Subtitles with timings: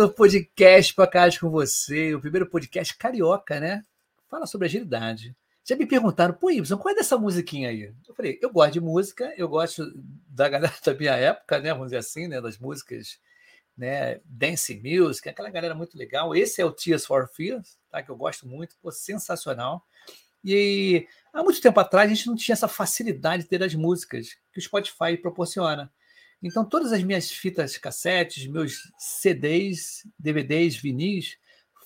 [0.00, 3.84] do podcast Podcast com você, o primeiro podcast carioca, né?
[4.30, 5.36] Fala sobre agilidade.
[5.62, 7.92] Já me perguntaram, pô, Ibson, qual é dessa musiquinha aí?
[8.08, 9.92] Eu falei, eu gosto de música, eu gosto
[10.26, 11.74] da galera da minha época, né?
[11.74, 12.40] Vamos dizer assim, né?
[12.40, 13.18] Das músicas,
[13.76, 14.20] né?
[14.24, 16.34] Dance music, aquela galera muito legal.
[16.34, 18.02] Esse é o Tears for Fears, tá?
[18.02, 19.84] Que eu gosto muito, pô, sensacional.
[20.42, 24.28] E há muito tempo atrás a gente não tinha essa facilidade de ter as músicas
[24.50, 25.92] que o Spotify proporciona.
[26.42, 31.36] Então, todas as minhas fitas cassetes, meus CDs, DVDs, vinis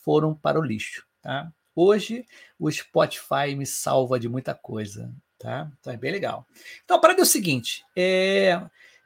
[0.02, 1.04] foram para o lixo.
[1.20, 1.52] Tá?
[1.74, 2.24] Hoje,
[2.58, 5.12] o Spotify me salva de muita coisa.
[5.38, 5.70] Tá?
[5.80, 6.46] Então, é bem legal.
[6.84, 8.60] Então, a parada é o seguinte: é...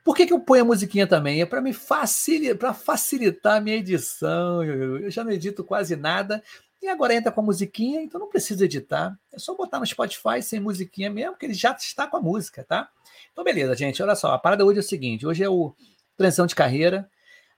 [0.05, 1.41] por que, que eu ponho a musiquinha também?
[1.41, 4.63] É para me facilitar, facilitar a minha edição.
[4.63, 6.43] Eu já não edito quase nada.
[6.81, 9.19] E agora entra com a musiquinha, então não precisa editar.
[9.33, 12.65] É só botar no Spotify sem musiquinha mesmo, que ele já está com a música,
[12.65, 12.89] tá?
[13.33, 14.03] Então, beleza, gente.
[14.03, 15.75] Olha só, a parada hoje é o seguinte: hoje é o
[16.17, 17.11] transição de carreira.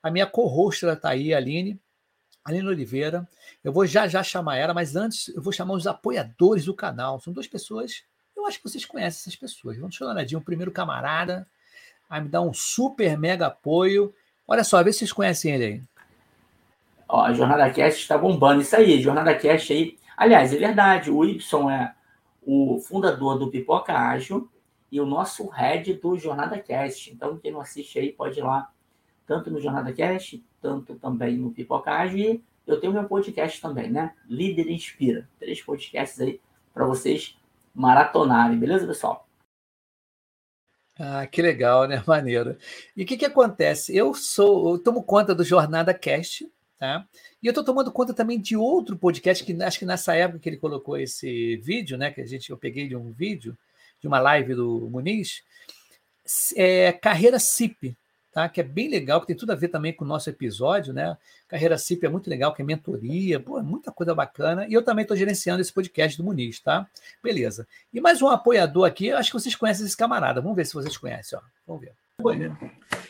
[0.03, 1.79] A minha co-host está aí, a Aline,
[2.45, 3.29] Aline Oliveira.
[3.63, 7.21] Eu vou já já chamar ela, mas antes eu vou chamar os apoiadores do canal.
[7.21, 9.77] São duas pessoas, eu acho que vocês conhecem essas pessoas.
[9.77, 11.47] Vamos chamar o primeiro camarada,
[12.09, 14.15] vai me dar um super mega apoio.
[14.49, 15.83] Olha só, vê se vocês conhecem ele aí.
[17.13, 18.63] Ó, a Jornada Cast está bombando.
[18.63, 19.99] Isso aí, Jornada Cast aí.
[20.17, 21.93] Aliás, é verdade, o Y é
[22.41, 24.49] o fundador do Pipoca Ágil
[24.93, 27.13] e o nosso head do Jornada Cast.
[27.13, 28.71] Então, quem não assiste aí pode ir lá,
[29.27, 32.19] tanto no Jornada Cast, tanto também no Pipoca Ágil.
[32.19, 34.15] E eu tenho meu podcast também, né?
[34.29, 35.29] Líder Inspira.
[35.39, 36.41] Três podcasts aí
[36.73, 37.37] para vocês
[37.75, 39.27] maratonarem, beleza, pessoal?
[40.97, 42.03] Ah, que legal, né?
[42.07, 42.57] Maneiro.
[42.97, 43.97] E o que, que acontece?
[43.97, 46.49] Eu sou, eu tomo conta do Jornada Cast,
[46.81, 47.07] Tá?
[47.43, 50.49] E eu estou tomando conta também de outro podcast, que acho que nessa época que
[50.49, 52.11] ele colocou esse vídeo, né?
[52.11, 53.55] Que a gente, eu peguei de um vídeo,
[54.01, 55.43] de uma live do Muniz,
[56.57, 57.95] é Carreira CIP,
[58.33, 58.49] tá?
[58.49, 61.19] Que é bem legal, que tem tudo a ver também com o nosso episódio, né?
[61.47, 64.67] Carreira CIP é muito legal, que é mentoria, pô, é muita coisa bacana.
[64.67, 66.89] E eu também estou gerenciando esse podcast do Muniz, tá?
[67.23, 67.69] Beleza.
[67.93, 70.41] E mais um apoiador aqui, acho que vocês conhecem esse camarada.
[70.41, 71.43] Vamos ver se vocês conhecem, ó.
[71.67, 71.93] Vamos ver.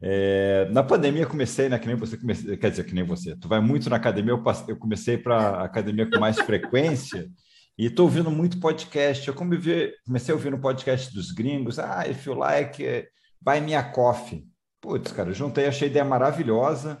[0.00, 1.78] é, na pandemia comecei, né?
[1.78, 3.36] Que nem você comecei, quer dizer, que nem você.
[3.36, 7.28] Tu vai muito na academia, eu, passei, eu comecei para academia com mais frequência
[7.76, 9.26] e estou ouvindo muito podcast.
[9.26, 11.78] Eu comecei, comecei ouvindo podcast dos gringos.
[11.78, 13.08] Ah, if you like,
[13.40, 14.46] buy me a coffee.
[14.80, 17.00] Putz, cara, juntei, achei a ideia maravilhosa.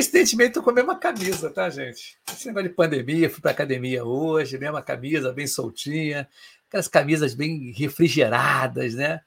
[0.00, 2.16] Coincidentemente, estou com a mesma camisa, tá, gente?
[2.32, 6.26] Esse negócio de pandemia, fui para academia hoje, mesma camisa, bem soltinha,
[6.66, 9.20] aquelas camisas bem refrigeradas, né?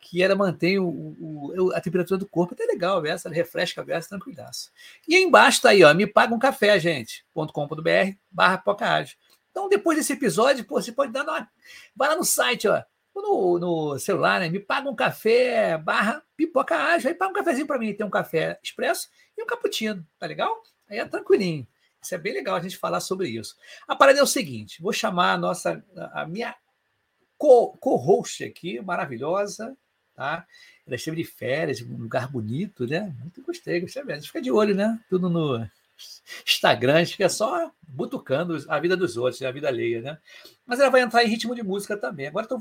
[0.00, 4.08] Que ela mantém o, o, a temperatura do corpo, até legal, essa, refresca a versa,
[4.08, 4.72] tranquilaço.
[5.06, 9.16] E embaixo tá aí, ó, me paga um café, gente, .com.br barra Pocahage.
[9.52, 11.48] Então, depois desse episódio, pô, você pode dar uma.
[11.94, 12.82] Vai lá no site, ó,
[13.14, 14.48] no, no celular, né?
[14.48, 18.10] Me paga um café barra pipoca ágil, aí paga um cafezinho para mim, tem um
[18.10, 19.08] café expresso
[19.40, 20.62] e um cappuccino, tá legal?
[20.88, 21.66] Aí é tranquilinho.
[22.02, 23.56] Isso é bem legal a gente falar sobre isso.
[23.86, 26.54] A parada é o seguinte: vou chamar a nossa, a minha
[27.36, 29.76] co-host aqui, maravilhosa,
[30.14, 30.46] tá?
[30.86, 33.14] Ela esteve de férias, um lugar bonito, né?
[33.20, 34.26] Muito gostei, gostei mesmo.
[34.26, 34.98] Fica de olho, né?
[35.08, 35.66] Tudo no
[36.46, 40.18] Instagram, a gente fica só butucando a vida dos outros, a vida alheia, né?
[40.66, 42.26] Mas ela vai entrar em ritmo de música também.
[42.26, 42.60] Agora estou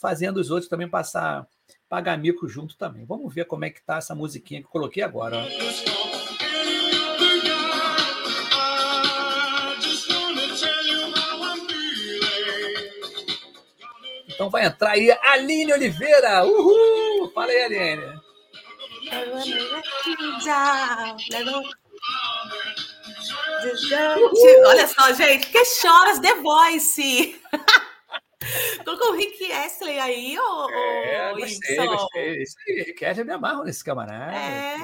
[0.00, 1.46] fazendo os outros também passar
[1.92, 3.04] pagar mico junto também.
[3.04, 5.36] Vamos ver como é que tá essa musiquinha que eu coloquei agora.
[5.36, 5.46] Ó.
[14.26, 16.46] Então vai entrar aí Aline Oliveira.
[16.46, 17.30] Uhul!
[17.34, 18.22] Fala aí, Aline.
[24.64, 27.38] Olha só, gente, que choras The Voice.
[28.84, 32.42] Tô com o Rick Astley aí, ô, é, gostei, gostei.
[32.42, 34.34] Isso aí, Rick Astley me amarro nesse camarada.
[34.34, 34.76] É,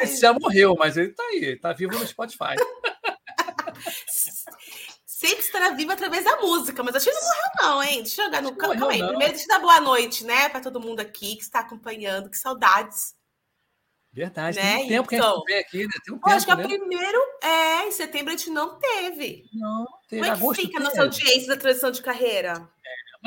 [0.00, 2.54] Ele já morreu, mas ele tá aí, tá vivo no Spotify.
[5.18, 8.02] sempre estará vivo através da música, mas acho que não morreu, não, hein?
[8.02, 8.78] Deixa eu jogar no campo.
[8.78, 8.98] Calma aí.
[8.98, 12.38] Primeiro, deixa eu dar boa noite, né, para todo mundo aqui que está acompanhando, que
[12.38, 13.16] saudades.
[14.12, 14.78] Verdade, né?
[14.78, 15.92] tem um tempo então, que a gente não vê aqui, né?
[16.04, 16.64] Tem um tempo, acho que né?
[16.64, 19.44] primeiro, é, em setembro a gente não teve.
[19.52, 20.22] Não, teve.
[20.22, 22.68] Como é que Agosto fica a nossa audiência da transição de carreira?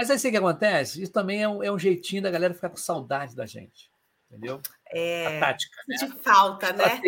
[0.01, 1.03] Mas aí o que acontece?
[1.03, 3.91] Isso também é um, é um jeitinho da galera ficar com saudade da gente,
[4.27, 4.59] entendeu?
[4.91, 5.77] É, a tática.
[5.87, 5.97] Né?
[5.97, 7.01] Sentir falta, né?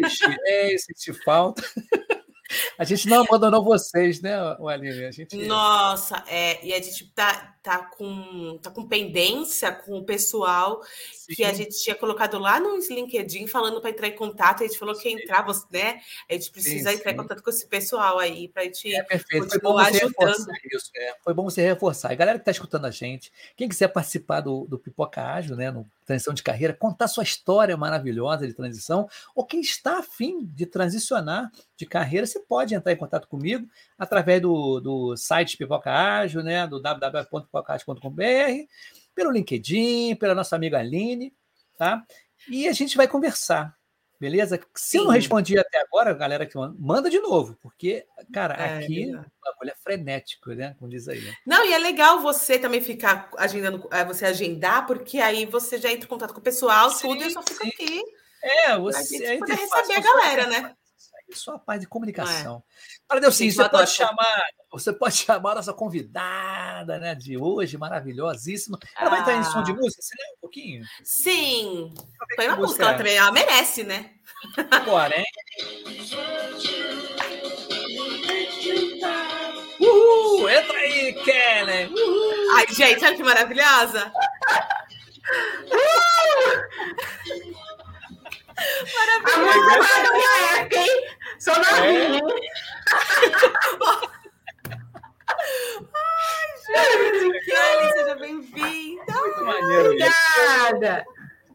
[0.45, 1.63] É, sentir falta.
[2.77, 4.35] A gente não abandonou vocês, né,
[4.69, 5.05] Aline?
[5.05, 5.35] A gente...
[5.47, 10.83] Nossa, é, e a gente tá, tá, com, tá com pendência com o pessoal
[11.13, 11.33] Sim.
[11.33, 14.63] que a gente tinha colocado lá no LinkedIn falando para entrar em contato.
[14.63, 16.01] A gente falou que ia entrar, né?
[16.29, 19.01] A gente precisa sim, entrar em contato com esse pessoal aí para a gente é,
[19.03, 19.49] perfeito.
[19.49, 20.51] Foi bom você ajudando.
[20.71, 21.15] Isso, é.
[21.23, 22.11] Foi bom você reforçar.
[22.11, 25.71] A galera que está escutando a gente, quem quiser participar do, do Pipoca Ágil, né,
[25.71, 30.65] no transição de carreira, contar sua história maravilhosa de transição, ou quem está afim de
[30.65, 33.67] transicionar de carreira, você pode entrar em contato comigo
[33.97, 36.81] através do, do site Pipoca Ágil, né, do
[37.53, 38.67] www.pipocaágil.com.br,
[39.13, 41.33] pelo LinkedIn, pela nossa amiga Aline,
[41.77, 42.03] tá?
[42.49, 43.75] E a gente vai conversar,
[44.19, 44.59] beleza?
[44.75, 49.11] Se eu não respondi até agora, galera que manda de novo, porque, cara, é, aqui
[49.11, 50.75] é o bagulho é frenético, né?
[50.79, 51.21] Como diz aí.
[51.21, 51.33] Né?
[51.45, 55.91] Não, e é legal você também ficar agendando, é, você agendar, porque aí você já
[55.91, 57.69] entra em contato com o pessoal, sim, tudo, e eu só fico sim.
[57.69, 58.03] aqui.
[58.41, 59.25] É, você.
[59.25, 60.75] A gente poder receber a galera, né?
[61.31, 62.57] Só a parte de comunicação.
[62.57, 63.03] É.
[63.07, 64.43] Para Deus, sim, você pode chamar,
[64.73, 68.79] você pode chamar a nossa convidada, né, de hoje, maravilhosíssima.
[68.97, 69.09] Ela ah.
[69.11, 69.75] vai entrar em som de ah.
[69.75, 70.83] música, você lembra um pouquinho?
[71.03, 71.93] Sim.
[72.35, 74.11] Foi uma música, ela também, ela merece, né?
[74.71, 75.25] Agora, hein?
[79.79, 80.49] Uhul!
[80.49, 81.87] Entra aí, Kellen!
[81.87, 82.55] Uhul.
[82.55, 84.11] Ai, gente, olha que maravilhosa!
[88.95, 90.13] Maravilhosa!
[90.13, 91.03] minha época, hein?
[91.37, 92.21] Sou novinha, hein?
[95.95, 99.13] Ai, gente, Kelly, seja bem-vinda!
[99.13, 101.05] Muito maneiro, Obrigada!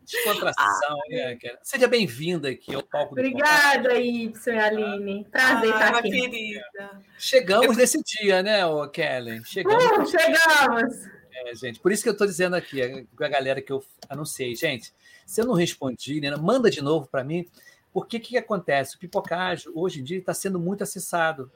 [0.05, 1.59] Descontração, né, Kelly?
[1.62, 5.27] Seja bem-vinda aqui ao palco do Obrigada, Y e Aline.
[5.31, 6.11] Prazer ah, estar aqui.
[6.11, 7.03] querida.
[7.19, 7.81] Chegamos é...
[7.81, 8.61] nesse dia, né,
[8.93, 9.43] Kelly?
[9.45, 10.12] Chegamos.
[10.12, 10.95] Uh, chegamos!
[11.33, 14.55] É, gente, por isso que eu estou dizendo aqui, com a galera que eu anunciei,
[14.55, 14.93] gente,
[15.25, 17.47] se eu não respondi, né, manda de novo para mim,
[17.93, 18.97] porque o que, que acontece?
[18.97, 21.51] O pipocagem, hoje em dia, está sendo muito acessado.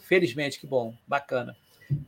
[0.00, 1.56] Felizmente, que bom, bacana.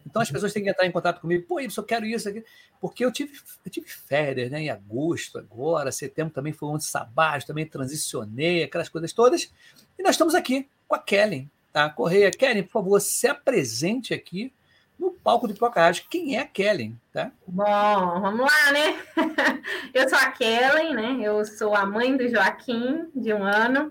[0.07, 1.47] Então as pessoas têm que entrar em contato comigo.
[1.47, 2.45] Pô, eu quero isso aqui.
[2.81, 3.33] Porque eu tive,
[3.65, 4.63] eu tive férias, né?
[4.63, 9.53] Em agosto, agora, setembro também foi um de sabático, também transicionei, aquelas coisas todas.
[9.99, 11.89] E nós estamos aqui com a Kellen, tá?
[11.91, 12.31] Correia.
[12.31, 14.53] Kellen, por favor, se apresente aqui
[14.99, 16.05] no palco do Pipocagem.
[16.11, 17.33] Quem é a Kellen, tá?
[17.47, 19.01] Bom, vamos lá, né?
[19.95, 21.19] Eu sou a Kellen, né?
[21.23, 23.91] Eu sou a mãe do Joaquim, de um ano.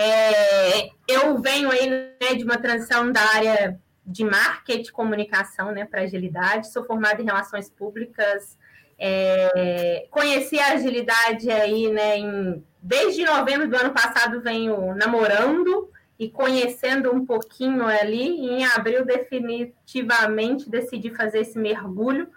[0.00, 6.00] É, eu venho aí né, de uma transição da área de marketing comunicação né, para
[6.02, 6.72] agilidade.
[6.72, 8.56] Sou formada em relações públicas.
[8.98, 12.16] É, conheci a agilidade aí, né?
[12.16, 18.40] Em, desde novembro do ano passado venho namorando e conhecendo um pouquinho ali.
[18.40, 22.28] Em abril, definitivamente, decidi fazer esse mergulho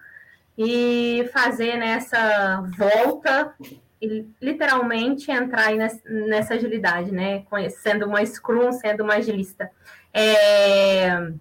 [0.57, 3.55] e fazer nessa volta
[4.01, 7.45] e literalmente entrar aí nessa, agilidade, né?
[7.81, 9.71] Sendo uma Scrum, sendo uma agilista.
[10.13, 11.31] É...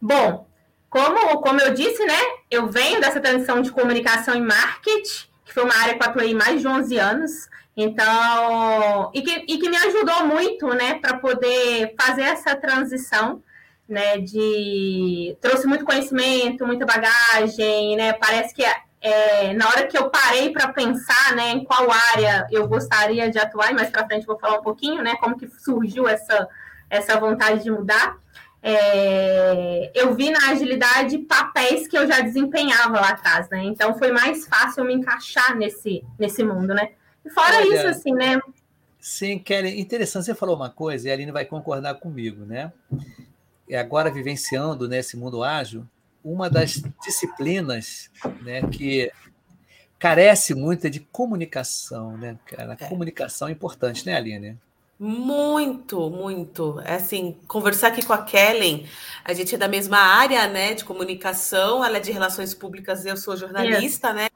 [0.00, 0.46] Bom,
[0.88, 2.18] como, como eu disse, né?
[2.50, 6.34] Eu venho dessa transição de comunicação e marketing, que foi uma área que eu atuei
[6.34, 7.48] mais de 11 anos.
[7.76, 13.42] Então, e que, e que me ajudou muito, né, para poder fazer essa transição,
[13.88, 18.64] né, de trouxe muito conhecimento, muita bagagem, né, parece que
[19.00, 23.38] é, na hora que eu parei para pensar, né, em qual área eu gostaria de
[23.38, 26.48] atuar, e mais para frente vou falar um pouquinho, né, como que surgiu essa
[26.90, 28.18] essa vontade de mudar.
[28.62, 33.64] É, eu vi na agilidade papéis que eu já desempenhava lá atrás, né?
[33.64, 36.90] Então foi mais fácil me encaixar nesse, nesse mundo, né?
[37.24, 38.40] E fora Olha, isso, assim, né?
[38.98, 40.26] Sim, Kelly, interessante.
[40.26, 42.70] Você falou uma coisa e a Aline vai concordar comigo, né?
[43.66, 45.86] E agora vivenciando nesse né, mundo ágil,
[46.22, 48.10] uma das disciplinas
[48.42, 49.10] né, que
[49.98, 52.76] carece muito é de comunicação, né, cara?
[52.78, 52.88] É.
[52.88, 54.58] Comunicação é importante, né, Aline?
[55.02, 56.78] Muito, muito.
[56.80, 58.86] É assim, conversar aqui com a Kellen,
[59.24, 63.16] a gente é da mesma área, né, de comunicação, ela é de relações públicas, eu
[63.16, 64.28] sou jornalista, né?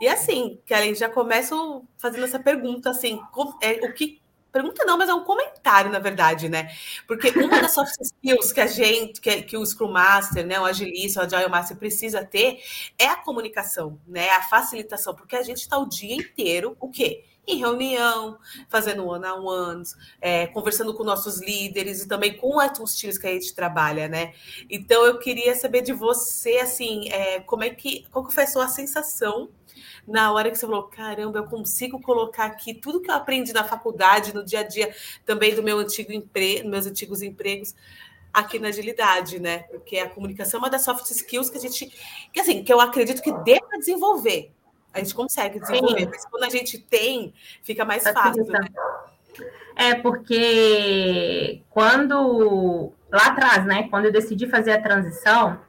[0.00, 3.20] E assim, Kellen, já começo fazendo essa pergunta, assim,
[3.62, 4.20] é, o que
[4.50, 6.68] pergunta não, mas é um comentário, na verdade, né?
[7.06, 10.64] Porque uma das soft skills que a gente, que, que o Scrum Master, né, o
[10.64, 12.58] Agilista, o Agile Master precisa ter
[12.98, 14.30] é a comunicação, né?
[14.30, 17.22] A facilitação, porque a gente está o dia inteiro, o quê?
[17.48, 18.38] Em reunião,
[18.68, 23.54] fazendo one-on-ones, é, conversando com nossos líderes e também com os times que a gente
[23.54, 24.34] trabalha, né?
[24.68, 28.48] Então eu queria saber de você, assim, é, como é que, qual que foi a
[28.48, 29.48] sua sensação
[30.06, 33.64] na hora que você falou, caramba, eu consigo colocar aqui tudo que eu aprendi na
[33.64, 37.74] faculdade, no dia a dia, também do meu antigo emprego, meus antigos empregos,
[38.32, 39.60] aqui na agilidade, né?
[39.64, 41.86] Porque a comunicação é uma das soft skills que a gente,
[42.32, 44.52] que assim, que eu acredito que para desenvolver
[44.92, 46.08] a gente consegue desenvolver, Sim.
[46.10, 48.60] mas quando a gente tem, fica mais fácil, né?
[49.76, 55.60] É, porque quando lá atrás, né, quando eu decidi fazer a transição,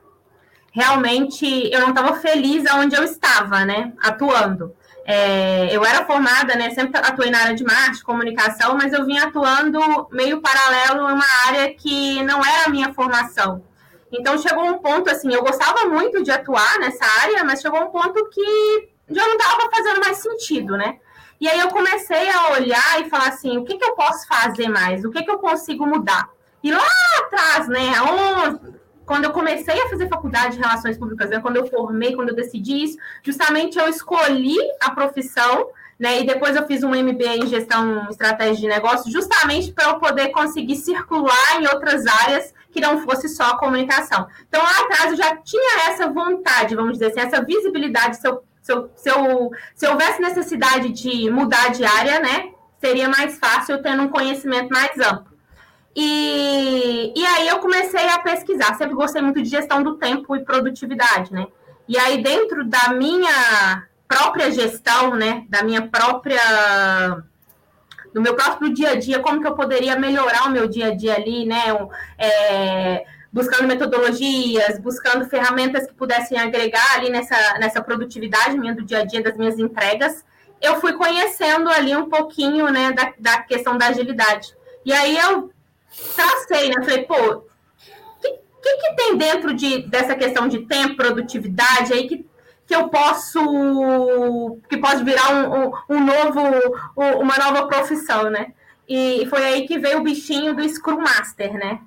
[0.71, 4.75] realmente eu não estava feliz aonde eu estava, né, atuando.
[5.05, 9.25] É, eu era formada, né, sempre atuei na área de marketing, comunicação, mas eu vinha
[9.25, 9.79] atuando
[10.11, 13.63] meio paralelo em uma área que não era a minha formação.
[14.11, 17.91] Então chegou um ponto assim, eu gostava muito de atuar nessa área, mas chegou um
[17.91, 20.97] ponto que já não estava fazendo mais sentido, né?
[21.39, 24.67] E aí eu comecei a olhar e falar assim, o que, que eu posso fazer
[24.67, 25.05] mais?
[25.05, 26.29] O que, que eu consigo mudar?
[26.61, 26.85] E lá
[27.19, 27.93] atrás, né,
[29.05, 32.35] quando eu comecei a fazer faculdade de Relações Públicas, né, quando eu formei, quando eu
[32.35, 37.47] decidi isso, justamente eu escolhi a profissão, né, e depois eu fiz um MBA em
[37.47, 43.01] Gestão Estratégia de Negócios, justamente para eu poder conseguir circular em outras áreas que não
[43.01, 44.27] fosse só a comunicação.
[44.47, 48.43] Então, lá atrás eu já tinha essa vontade, vamos dizer assim, essa visibilidade, se eu
[48.69, 53.81] se, eu, se, eu, se houvesse necessidade de mudar de área, né, seria mais fácil
[53.81, 55.38] tendo um conhecimento mais amplo.
[55.95, 60.45] E, e aí eu comecei a pesquisar, sempre gostei muito de gestão do tempo e
[60.45, 61.47] produtividade, né?
[61.88, 67.23] E aí dentro da minha própria gestão, né, da minha própria
[68.13, 70.95] do meu próprio dia a dia, como que eu poderia melhorar o meu dia a
[70.95, 71.63] dia ali, né?
[72.17, 79.00] É, buscando metodologias, buscando ferramentas que pudessem agregar ali nessa, nessa produtividade minha do dia
[79.00, 80.25] a dia das minhas entregas,
[80.62, 84.53] eu fui conhecendo ali um pouquinho, né, da, da questão da agilidade.
[84.83, 85.51] E aí eu
[86.15, 87.43] tracei, né, falei, pô, o
[88.21, 88.29] que,
[88.62, 92.25] que, que, tem dentro de, dessa questão de tempo, produtividade aí que,
[92.65, 93.39] que eu posso,
[94.67, 96.41] que pode virar um, um, um novo,
[96.95, 98.53] uma nova profissão, né?
[98.88, 101.79] E foi aí que veio o bichinho do Scrum Master, né?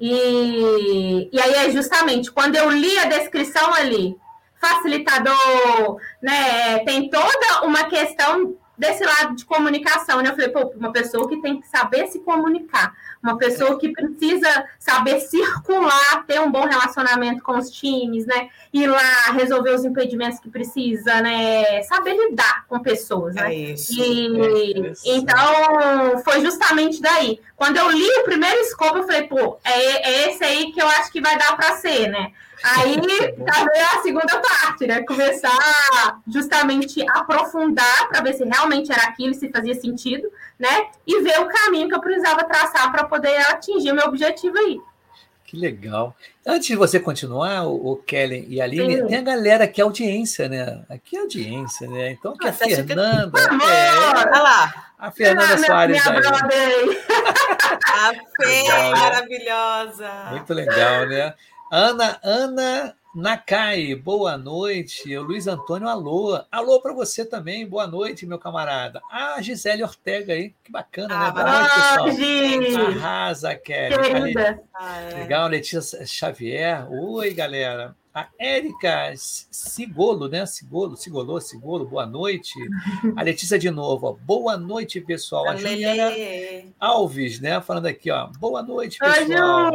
[0.00, 4.16] E, e aí é justamente quando eu li a descrição ali,
[4.58, 6.78] facilitador, né?
[6.84, 10.30] Tem toda uma questão desse lado de comunicação, né?
[10.30, 14.48] Eu falei, pô, uma pessoa que tem que saber se comunicar, uma pessoa que precisa
[14.78, 18.48] saber circular, ter um bom relacionamento com os times, né?
[18.72, 21.82] Ir lá resolver os impedimentos que precisa, né?
[21.82, 23.54] Saber lidar com pessoas, né?
[23.54, 25.02] É isso, e, é isso.
[25.04, 27.38] então foi justamente daí.
[27.56, 30.88] Quando eu li o primeiro escopo, eu falei, pô, é, é esse aí que eu
[30.88, 32.32] acho que vai dar para ser, né?
[32.62, 35.02] Aí também a segunda parte, né?
[35.02, 40.88] Começar justamente a aprofundar para ver se realmente era aquilo, se fazia sentido, né?
[41.06, 44.80] E ver o caminho que eu precisava traçar para poder atingir o meu objetivo aí.
[45.50, 46.14] Que legal.
[46.46, 49.06] Antes de você continuar, o, Kellen e a Aline, Sim.
[49.08, 50.84] tem a galera que é audiência, né?
[50.88, 52.12] Aqui é audiência, né?
[52.12, 53.32] Então, que ah, a Fernanda.
[53.32, 53.48] Que...
[53.48, 53.90] Amor, é...
[53.90, 54.92] Olha lá.
[54.96, 57.02] A Fernanda ah, Soares minha, minha aí.
[57.84, 60.10] a Fê, maravilhosa.
[60.30, 61.34] Muito legal, né?
[61.72, 65.16] Ana, Ana Nakai, boa noite.
[65.16, 66.44] O Luiz Antônio, alô.
[66.50, 69.00] Alô para você também, boa noite, meu camarada.
[69.08, 71.26] Ah, Gisele Ortega aí, que bacana, né?
[71.26, 71.32] ah, né?
[71.32, 72.86] Boa noite, pessoal.
[72.88, 74.34] Arrasa, Kelly.
[75.14, 76.90] Legal, Letícia Xavier.
[76.90, 77.94] Oi, galera.
[78.12, 80.44] A Érica Sigolo, né?
[80.44, 82.58] Sigolo, Sigolô, Sigolo, boa noite.
[83.14, 84.12] A Letícia de novo, ó.
[84.12, 85.48] boa noite, pessoal.
[85.48, 86.12] A Juliana
[86.80, 87.60] Alves, né?
[87.60, 88.26] Falando aqui, ó.
[88.38, 89.70] Boa noite, pessoal.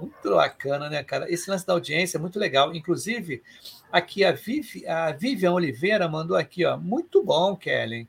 [0.00, 1.32] Muito bacana, né, cara?
[1.32, 2.74] Esse lance da audiência é muito legal.
[2.74, 3.44] Inclusive,
[3.92, 6.76] aqui a, Viv, a Vivian Oliveira mandou aqui, ó.
[6.76, 8.08] Muito bom, Kellen.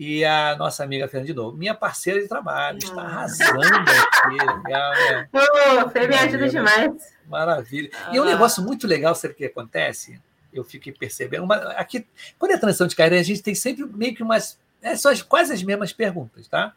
[0.00, 4.62] E a nossa amiga Fernanda de novo, minha parceira de trabalho, está arrasando aqui.
[4.64, 5.28] Legal, né?
[5.30, 7.14] Pô, Fê me ajuda demais.
[7.28, 7.90] Maravilha.
[8.10, 8.26] E um ah.
[8.26, 10.18] negócio muito legal, sabe o que acontece?
[10.54, 11.44] Eu fiquei percebendo.
[11.44, 12.06] Uma, aqui,
[12.38, 14.58] quando é transição de carreira, a gente tem sempre meio que umas.
[14.80, 16.74] É, são as, quase as mesmas perguntas, tá?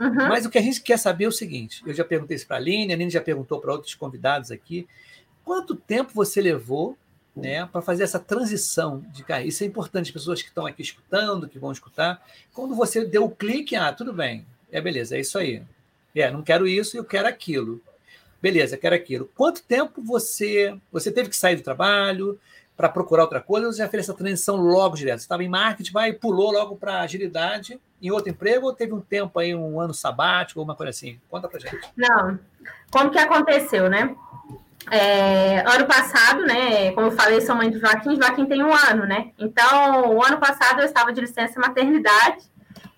[0.00, 0.14] Uhum.
[0.14, 2.56] Mas o que a gente quer saber é o seguinte: eu já perguntei isso para
[2.56, 4.88] a Aline, a Aline já perguntou para outros convidados aqui.
[5.44, 6.96] Quanto tempo você levou
[7.36, 9.48] né, para fazer essa transição de carreira?
[9.48, 12.24] Isso é importante, as pessoas que estão aqui escutando, que vão escutar.
[12.52, 15.62] Quando você deu o clique, ah, tudo bem, é beleza, é isso aí.
[16.14, 17.80] É, não quero isso, eu quero aquilo.
[18.40, 19.30] Beleza, quero aquilo.
[19.34, 22.38] Quanto tempo você você teve que sair do trabalho
[22.76, 25.18] para procurar outra coisa você já fez essa transição logo direto?
[25.18, 29.00] Você estava em marketing, vai pulou logo para agilidade em outro emprego ou teve um
[29.00, 31.18] tempo aí, um ano sabático, alguma coisa assim?
[31.30, 31.88] Conta para gente.
[31.96, 32.38] Não,
[32.90, 34.14] como que aconteceu, né?
[34.90, 36.92] É, ano passado, né?
[36.92, 39.30] Como eu falei, sou mãe do Joaquim, Joaquim tem um ano, né?
[39.38, 42.44] Então, o ano passado eu estava de licença maternidade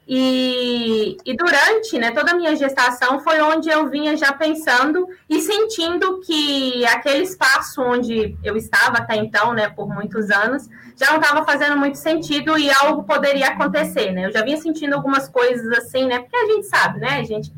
[0.08, 5.40] e, e, durante né, toda a minha gestação foi onde eu vinha já pensando e
[5.40, 11.20] sentindo que aquele espaço onde eu estava até então, né, por muitos anos, já não
[11.20, 14.26] estava fazendo muito sentido e algo poderia acontecer, né?
[14.26, 16.20] Eu já vinha sentindo algumas coisas assim, né?
[16.20, 17.18] Porque a gente sabe, né?
[17.18, 17.52] A gente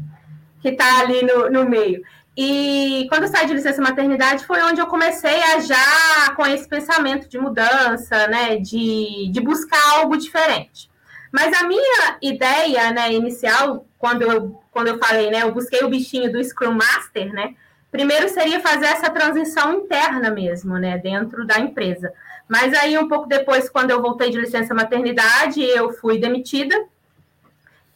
[0.60, 2.02] que está ali no, no meio.
[2.40, 6.68] E quando eu saí de licença maternidade foi onde eu comecei a já com esse
[6.68, 8.54] pensamento de mudança, né?
[8.58, 10.88] De, de buscar algo diferente.
[11.32, 15.88] Mas a minha ideia, né, inicial, quando eu, quando eu falei, né, eu busquei o
[15.88, 17.54] bichinho do Scrum Master, né,
[17.90, 22.12] primeiro seria fazer essa transição interna mesmo, né, dentro da empresa.
[22.48, 26.74] Mas aí, um pouco depois, quando eu voltei de licença maternidade, eu fui demitida.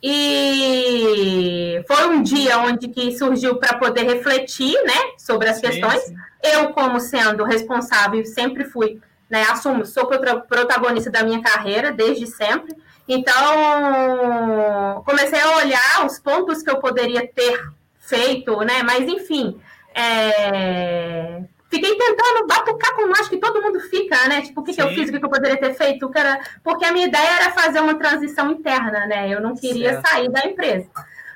[0.03, 6.03] E foi um dia onde que surgiu para poder refletir, né, sobre as sim, questões.
[6.03, 6.17] Sim.
[6.43, 12.75] Eu, como sendo responsável, sempre fui, né, assumo, sou protagonista da minha carreira desde sempre.
[13.09, 17.63] Então, comecei a olhar os pontos que eu poderia ter
[17.99, 18.83] feito, né?
[18.83, 19.61] Mas, enfim,
[19.95, 21.43] é...
[21.73, 24.43] fiquei tentando batucar como acho que todo mundo fica, né?
[24.43, 26.11] Tipo, o que, que eu fiz, o que, que eu poderia ter feito?
[26.11, 26.39] Que era...
[26.63, 29.31] Porque a minha ideia era fazer uma transição interna, né?
[29.31, 30.09] Eu não queria certo.
[30.09, 30.87] sair da empresa.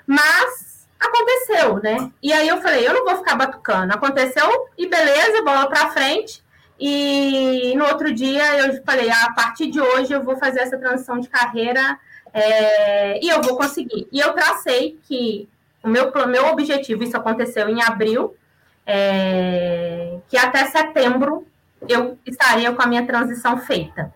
[0.07, 2.11] Mas aconteceu, né?
[2.23, 3.95] E aí eu falei, eu não vou ficar batucando.
[3.95, 6.45] Aconteceu e beleza, bola para frente.
[6.79, 10.77] E no outro dia eu falei, ah, a partir de hoje eu vou fazer essa
[10.77, 11.99] transição de carreira
[12.35, 14.07] é, e eu vou conseguir.
[14.13, 15.49] E eu tracei que
[15.83, 18.37] o meu, meu objetivo, isso aconteceu em abril,
[18.87, 21.47] é, que até setembro
[21.89, 24.15] eu estaria com a minha transição feita.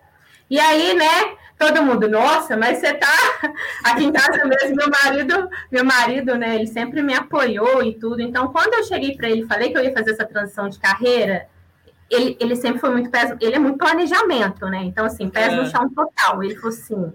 [0.49, 3.07] E aí, né, todo mundo, nossa, mas você tá
[3.83, 8.21] aqui em casa mesmo, meu marido, meu marido, né, ele sempre me apoiou e tudo.
[8.21, 11.47] Então, quando eu cheguei para ele, falei que eu ia fazer essa transição de carreira,
[12.09, 14.79] ele, ele sempre foi muito pés, ele é muito planejamento, né?
[14.83, 15.55] Então, assim, pés é.
[15.55, 16.43] no chão total.
[16.43, 17.13] Ele falou assim: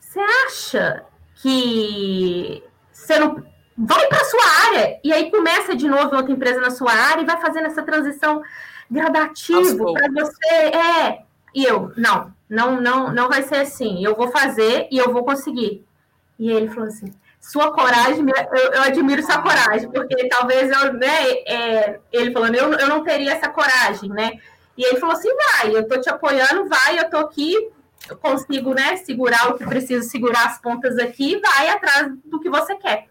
[0.00, 3.44] você acha que você não.
[3.76, 7.26] Vai para sua área e aí começa de novo outra empresa na sua área e
[7.26, 8.42] vai fazendo essa transição
[8.90, 10.54] gradativa para você.
[10.54, 11.22] É.
[11.54, 14.04] E eu, não, não, não, não vai ser assim.
[14.04, 15.84] Eu vou fazer e eu vou conseguir.
[16.38, 21.30] E ele falou assim: sua coragem, eu, eu, admiro sua coragem, porque talvez eu, né,
[21.46, 24.32] é, ele falando, eu, eu não teria essa coragem, né?
[24.76, 27.54] E ele falou assim: vai, eu tô te apoiando, vai, eu tô aqui,
[28.08, 32.50] eu consigo, né, segurar o que preciso segurar as pontas aqui, vai atrás do que
[32.50, 33.08] você quer.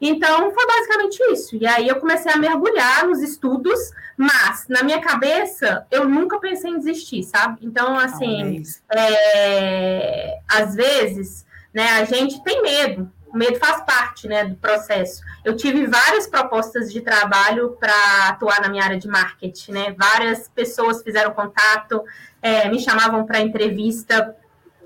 [0.00, 1.56] Então, foi basicamente isso.
[1.56, 3.78] E aí eu comecei a mergulhar nos estudos,
[4.16, 7.58] mas na minha cabeça eu nunca pensei em desistir, sabe?
[7.62, 8.62] Então, assim,
[8.94, 15.20] é, às vezes, né, a gente tem medo, o medo faz parte né, do processo.
[15.44, 19.96] Eu tive várias propostas de trabalho para atuar na minha área de marketing, né?
[19.98, 22.04] Várias pessoas fizeram contato,
[22.40, 24.36] é, me chamavam para entrevista.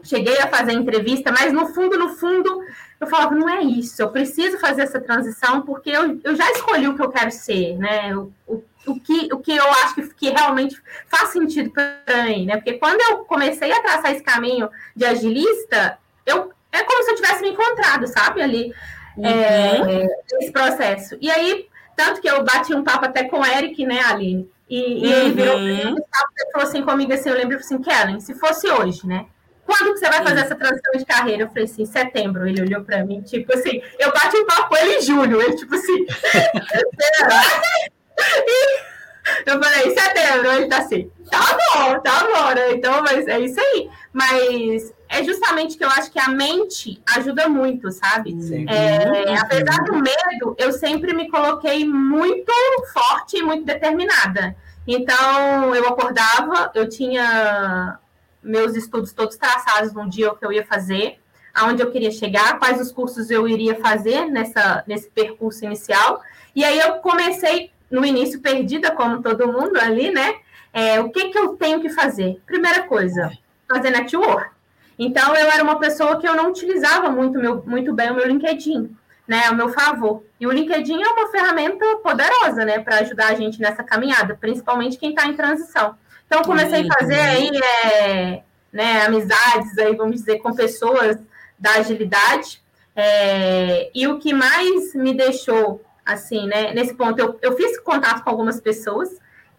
[0.02, 2.62] Cheguei a fazer entrevista, mas no fundo, no fundo,
[3.00, 6.88] eu falava, não é isso, eu preciso fazer essa transição porque eu, eu já escolhi
[6.88, 8.14] o que eu quero ser, né?
[8.16, 12.46] O, o, o, que, o que eu acho que, que realmente faz sentido para mim,
[12.46, 12.56] né?
[12.56, 17.16] Porque quando eu comecei a traçar esse caminho de agilista, eu, é como se eu
[17.16, 18.74] tivesse me encontrado, sabe, ali,
[19.16, 19.24] uhum.
[19.24, 20.06] é,
[20.40, 21.16] esse processo.
[21.20, 25.06] E aí, tanto que eu bati um papo até com o Eric, né, Aline, e,
[25.06, 25.96] e ele virou uhum.
[25.96, 29.26] e falou assim comigo, assim, eu lembro assim, Kellen, se fosse hoje, né,
[29.68, 31.42] quando que você vai fazer essa transição de carreira?
[31.42, 32.48] Eu falei assim, setembro.
[32.48, 35.42] Ele olhou para mim, tipo assim, eu bati um papo com ele em julho.
[35.42, 36.06] Ele, tipo assim,
[39.44, 40.52] eu falei, setembro.
[40.52, 42.72] Ele tá assim, tá bom, tá bom, né?
[42.72, 43.90] Então, mas é isso aí.
[44.10, 48.34] Mas é justamente que eu acho que a mente ajuda muito, sabe?
[48.66, 52.50] É, apesar do medo, eu sempre me coloquei muito
[52.90, 54.56] forte e muito determinada.
[54.86, 57.98] Então, eu acordava, eu tinha
[58.42, 61.18] meus estudos todos traçados no dia que eu ia fazer.
[61.54, 66.22] aonde eu queria chegar, quais os cursos eu iria fazer nessa, nesse percurso inicial.
[66.54, 70.36] E aí eu comecei, no início, perdida, como todo mundo ali, né?
[70.72, 72.40] É, o que, que eu tenho que fazer?
[72.46, 73.32] Primeira coisa,
[73.66, 74.50] fazer network.
[74.98, 78.26] Então, eu era uma pessoa que eu não utilizava muito, meu, muito bem o meu
[78.26, 78.96] LinkedIn,
[79.26, 80.24] né, ao meu favor.
[80.40, 84.98] E o LinkedIn é uma ferramenta poderosa, né, para ajudar a gente nessa caminhada, principalmente
[84.98, 85.94] quem está em transição.
[86.28, 87.50] Então, comecei a fazer aí,
[87.94, 91.18] é, né, amizades aí, vamos dizer, com pessoas
[91.58, 92.62] da agilidade.
[92.94, 98.22] É, e o que mais me deixou, assim, né, nesse ponto, eu, eu fiz contato
[98.22, 99.08] com algumas pessoas,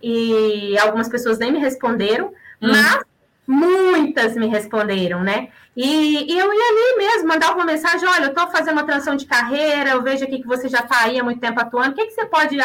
[0.01, 2.27] e algumas pessoas nem me responderam,
[2.62, 2.71] hum.
[2.71, 3.03] mas
[3.45, 5.49] muitas me responderam, né?
[5.75, 9.15] E, e, eu ia ali mesmo, mandava uma mensagem, olha, eu estou fazendo uma transição
[9.15, 11.95] de carreira, eu vejo aqui que você já está aí há muito tempo atuando, o
[11.95, 12.55] que, que você pode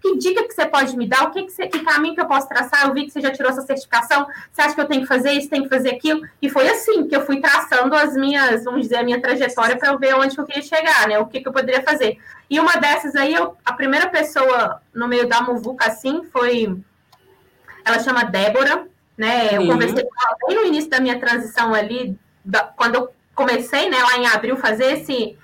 [0.00, 1.24] que dica que você pode me dar?
[1.24, 2.86] O que, que, você, que caminho que eu posso traçar?
[2.86, 4.26] Eu vi que você já tirou essa certificação.
[4.50, 6.22] Você acha que eu tenho que fazer isso, tenho que fazer aquilo?
[6.40, 9.88] E foi assim que eu fui traçando as minhas, vamos dizer, a minha trajetória para
[9.88, 11.18] eu ver onde eu queria chegar, né?
[11.18, 12.18] O que, que eu poderia fazer.
[12.48, 16.76] E uma dessas aí, eu, a primeira pessoa no meio da Muvuca, assim, foi.
[17.84, 19.56] Ela chama Débora, né?
[19.56, 23.88] Eu conversei com ela bem no início da minha transição ali, da, quando eu comecei,
[23.88, 25.38] né, lá em abril, fazer esse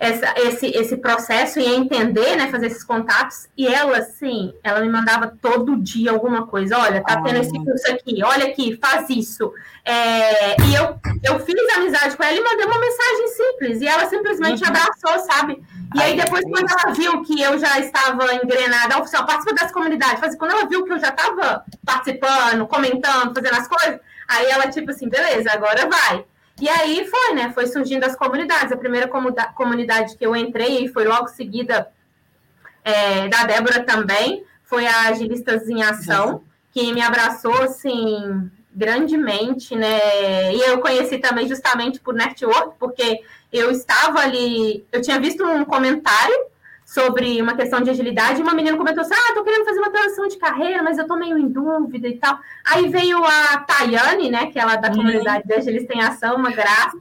[0.00, 3.46] essa, esse, esse processo e entender, né, fazer esses contatos.
[3.54, 6.78] E ela, assim, ela me mandava todo dia alguma coisa.
[6.78, 9.52] Olha, tá tendo esse curso aqui, olha aqui, faz isso.
[9.84, 13.82] É, e eu, eu fiz amizade com ela e mandei uma mensagem simples.
[13.82, 14.70] E ela simplesmente uhum.
[14.70, 15.62] abraçou, sabe?
[15.94, 19.70] E aí, depois, quando ela viu que eu já estava engrenada, ela falou, participa das
[19.70, 20.36] comunidades.
[20.36, 24.92] Quando ela viu que eu já estava participando, comentando, fazendo as coisas, aí ela, tipo
[24.92, 26.24] assim, beleza, agora vai.
[26.60, 27.52] E aí foi, né?
[27.54, 28.70] Foi surgindo as comunidades.
[28.70, 31.90] A primeira comunidade que eu entrei, e foi logo seguida
[32.84, 40.54] é, da Débora também, foi a Agilistas em Ação, que me abraçou, assim, grandemente, né?
[40.54, 45.64] E eu conheci também justamente por network, porque eu estava ali, eu tinha visto um
[45.64, 46.49] comentário
[46.90, 49.90] sobre uma questão de agilidade, e uma menina comentou assim: Ah, tô querendo fazer uma
[49.90, 52.36] transição de carreira, mas eu tô meio em dúvida e tal.
[52.64, 54.96] Aí veio a Tayane, né, que ela é da uhum.
[54.96, 56.98] comunidade de Agilista em Ação, uma graça,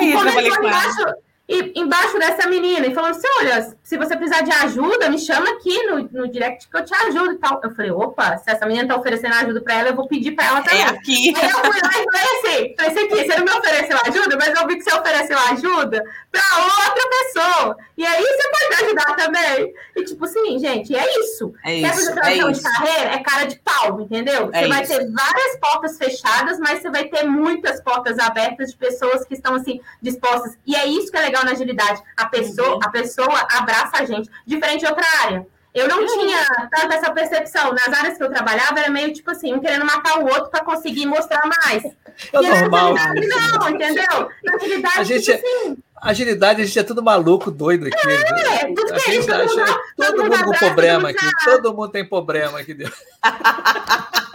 [0.00, 1.14] e comentou embaixo,
[1.46, 5.48] e embaixo dessa menina e falando assim: olha, se você precisar de ajuda, me chama
[5.50, 7.60] aqui no, no direct que eu te ajudo e tal.
[7.62, 10.46] Eu falei: opa, se essa menina está oferecendo ajuda para ela, eu vou pedir para
[10.46, 10.82] ela também.
[10.82, 11.32] É aqui.
[11.36, 14.60] Aí eu fui lá e falei assim: falei assim, você não me ofereceu ajuda, mas
[14.60, 17.76] eu vi que você ofereceu ajuda para outra pessoa.
[17.96, 19.74] E aí você pode me ajudar também.
[19.94, 21.54] E tipo assim, gente, é isso.
[21.64, 22.12] É isso.
[22.12, 23.10] Quer fazer é de carreira?
[23.14, 24.50] É cara de pau, entendeu?
[24.52, 28.76] É você vai ter várias portas fechadas, mas você vai ter muitas portas abertas de
[28.76, 30.58] pessoas que estão assim dispostas.
[30.66, 32.02] E é isso que é legal legal na agilidade.
[32.16, 32.80] A pessoa, uhum.
[32.82, 35.46] a pessoa abraça a gente, diferente de outra área.
[35.76, 36.06] Eu não uhum.
[36.06, 37.70] tinha tanta essa percepção.
[37.74, 40.64] Nas áreas que eu trabalhava, era meio tipo assim, um querendo matar o outro para
[40.64, 41.82] conseguir mostrar mais.
[42.32, 42.94] É normal.
[42.94, 44.30] não, entendeu?
[44.42, 48.08] Na agilidade, a gente, tipo assim, agilidade, a gente é tudo maluco, doido aqui.
[48.08, 48.74] É, né?
[48.74, 51.30] tudo a gente todo, mundo, todo mundo com problema aqui.
[51.44, 52.96] Todo mundo tem problema aqui dentro.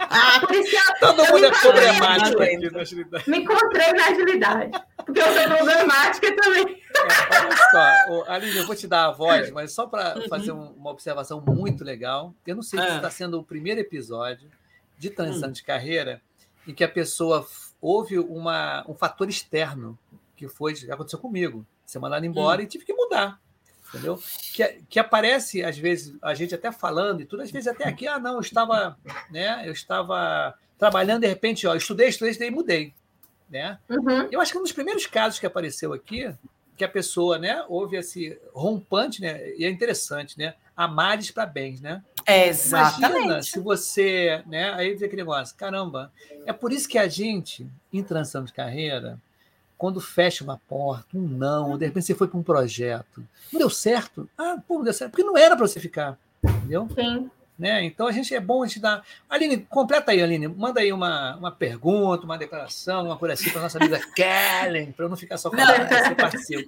[1.00, 3.30] todo mundo é problemático aqui na agilidade.
[3.30, 4.70] Me encontrei na agilidade.
[5.04, 6.82] Porque eu sou problemática também.
[6.94, 10.28] É, olha só, Aline, eu vou te dar a voz, mas só para uhum.
[10.28, 12.34] fazer uma observação muito legal.
[12.46, 12.96] Eu não sei se ah.
[12.96, 14.50] está sendo o primeiro episódio
[14.98, 15.52] de transição hum.
[15.52, 16.22] de carreira
[16.66, 17.46] em que a pessoa
[17.80, 19.98] houve uma, um fator externo
[20.36, 21.66] que foi aconteceu comigo.
[21.84, 22.64] Ser mandado embora hum.
[22.64, 23.41] e tive que mudar.
[23.92, 24.18] Entendeu?
[24.54, 28.06] Que, que aparece, às vezes, a gente até falando e tudo, às vezes até aqui,
[28.06, 28.96] ah, não, eu estava,
[29.30, 32.94] né, eu estava trabalhando, de repente, ó, estudei, estudei, estudei e mudei.
[33.50, 33.78] Né?
[33.90, 34.28] Uhum.
[34.30, 36.34] Eu acho que um dos primeiros casos que apareceu aqui,
[36.74, 41.82] que a pessoa, né, houve esse rompante, né, e é interessante, né, amares para bens,
[41.82, 42.02] né?
[42.24, 43.24] É, exatamente.
[43.24, 46.10] Imagina se você, né, aí diz aquele negócio, caramba,
[46.46, 49.20] é por isso que a gente, em transição de carreira,
[49.82, 53.20] quando fecha uma porta, um não, de repente você foi para um projeto,
[53.52, 56.88] não deu certo, ah, pô, não deu certo, porque não era para você ficar, entendeu?
[56.94, 57.28] Sim.
[57.62, 57.84] Né?
[57.84, 59.04] Então a gente é bom a gente dar.
[59.30, 63.62] Aline, completa aí, Aline, manda aí uma, uma pergunta, uma declaração, uma coisa assim para
[63.62, 65.86] nossa amiga Kellen, para eu não ficar só falando, não.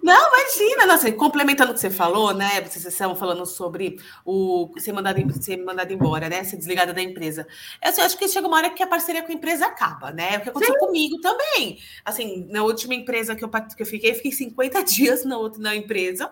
[0.04, 2.60] Não, imagina, nossa, complementando o que você falou, né?
[2.60, 6.44] Vocês estavam falando sobre o ser mandado, ser mandado embora, né?
[6.44, 7.44] Ser desligada da empresa.
[7.82, 10.38] Eu, assim, acho que chega uma hora que a parceria com a empresa acaba, né?
[10.38, 10.78] O que aconteceu Sim.
[10.78, 11.80] comigo também.
[12.04, 15.60] Assim, na última empresa que eu, que eu fiquei, eu fiquei 50 dias na, outra,
[15.60, 16.30] na empresa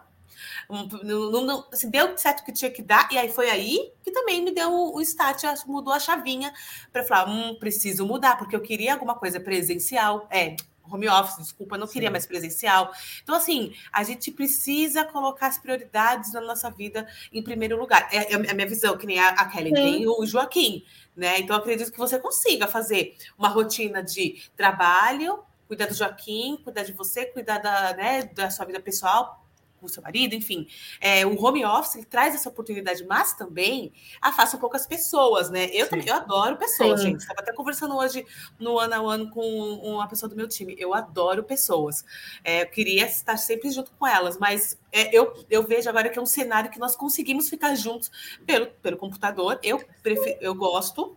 [0.68, 4.42] não, não, assim, deu certo que tinha que dar, e aí foi aí que também
[4.42, 6.52] me deu o, o start, mudou a chavinha
[6.92, 10.56] para falar, hum, preciso mudar, porque eu queria alguma coisa presencial, é,
[10.90, 12.12] home office, desculpa, não queria Sim.
[12.12, 12.92] mais presencial.
[13.22, 18.08] Então, assim, a gente precisa colocar as prioridades na nossa vida em primeiro lugar.
[18.12, 19.74] É, é a minha visão, que nem a, a Kelly Sim.
[19.74, 20.84] tem o Joaquim,
[21.16, 21.38] né?
[21.38, 26.92] Então, acredito que você consiga fazer uma rotina de trabalho, cuidar do Joaquim, cuidar de
[26.92, 29.41] você, cuidar da, né, da sua vida pessoal,
[29.86, 30.66] o seu marido, enfim.
[31.00, 35.68] É, o home office traz essa oportunidade, mas também afasta um pouco as pessoas, né?
[35.72, 37.08] Eu, também, eu adoro pessoas, Sim.
[37.08, 37.20] gente.
[37.20, 38.24] Estava até conversando hoje
[38.58, 40.74] no ano a ano com uma pessoa do meu time.
[40.78, 42.04] Eu adoro pessoas.
[42.44, 46.18] É, eu queria estar sempre junto com elas, mas é, eu, eu vejo agora que
[46.18, 48.10] é um cenário que nós conseguimos ficar juntos
[48.46, 49.58] pelo, pelo computador.
[49.62, 51.16] Eu, prefiro, eu gosto,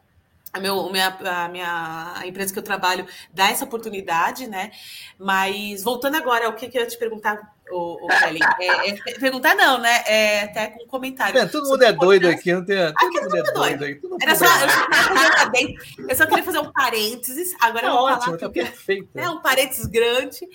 [0.56, 4.72] a, meu, minha, a minha a empresa que eu trabalho dá essa oportunidade, né?
[5.20, 9.20] Mas voltando agora ao que, que eu ia te perguntar, o, o Kelly, é, é,
[9.20, 10.04] perguntar não, né?
[10.06, 11.38] É até com um comentário.
[11.38, 12.78] É, todo mundo é doido aqui, não tem.
[12.78, 13.86] Todo aqui mundo é doido.
[13.86, 17.54] Aqui, Era só, eu, só eu só queria fazer um parênteses.
[17.60, 18.38] Agora tá eu vou ótimo, falar.
[18.38, 19.10] Tá perfeito.
[19.14, 20.48] É um parênteses grande, tá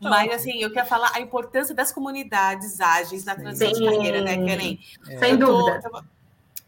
[0.00, 0.34] mas ótimo.
[0.34, 4.80] assim, eu quero falar a importância das comunidades ágeis na transição de carreira, né, Kelly?
[5.08, 5.18] É.
[5.18, 5.80] Sem dúvida.
[5.80, 6.02] Tô,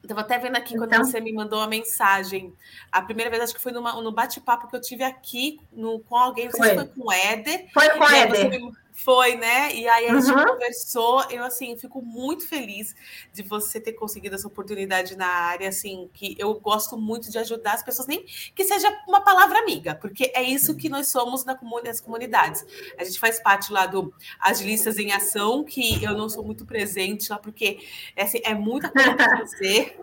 [0.03, 1.05] Estava até vendo aqui quando então...
[1.05, 2.55] você me mandou a mensagem.
[2.91, 6.17] A primeira vez, acho que foi numa, no bate-papo que eu tive aqui no, com
[6.17, 6.69] alguém, não sei foi.
[6.71, 7.67] se foi com o Éder.
[7.73, 8.61] Foi com o Éder.
[8.99, 9.73] Foi, né?
[9.75, 10.45] E aí a gente uhum.
[10.45, 11.25] conversou.
[11.31, 12.97] Eu, assim, fico muito feliz
[13.33, 17.75] de você ter conseguido essa oportunidade na área, assim, que eu gosto muito de ajudar
[17.75, 21.57] as pessoas, nem que seja uma palavra amiga, porque é isso que nós somos na
[21.85, 22.67] nas comunidades.
[22.99, 27.31] A gente faz parte lá do Agilistas em Ação, que eu não sou muito presente
[27.31, 27.79] lá, porque
[28.17, 29.97] assim, é muita coisa para fazer.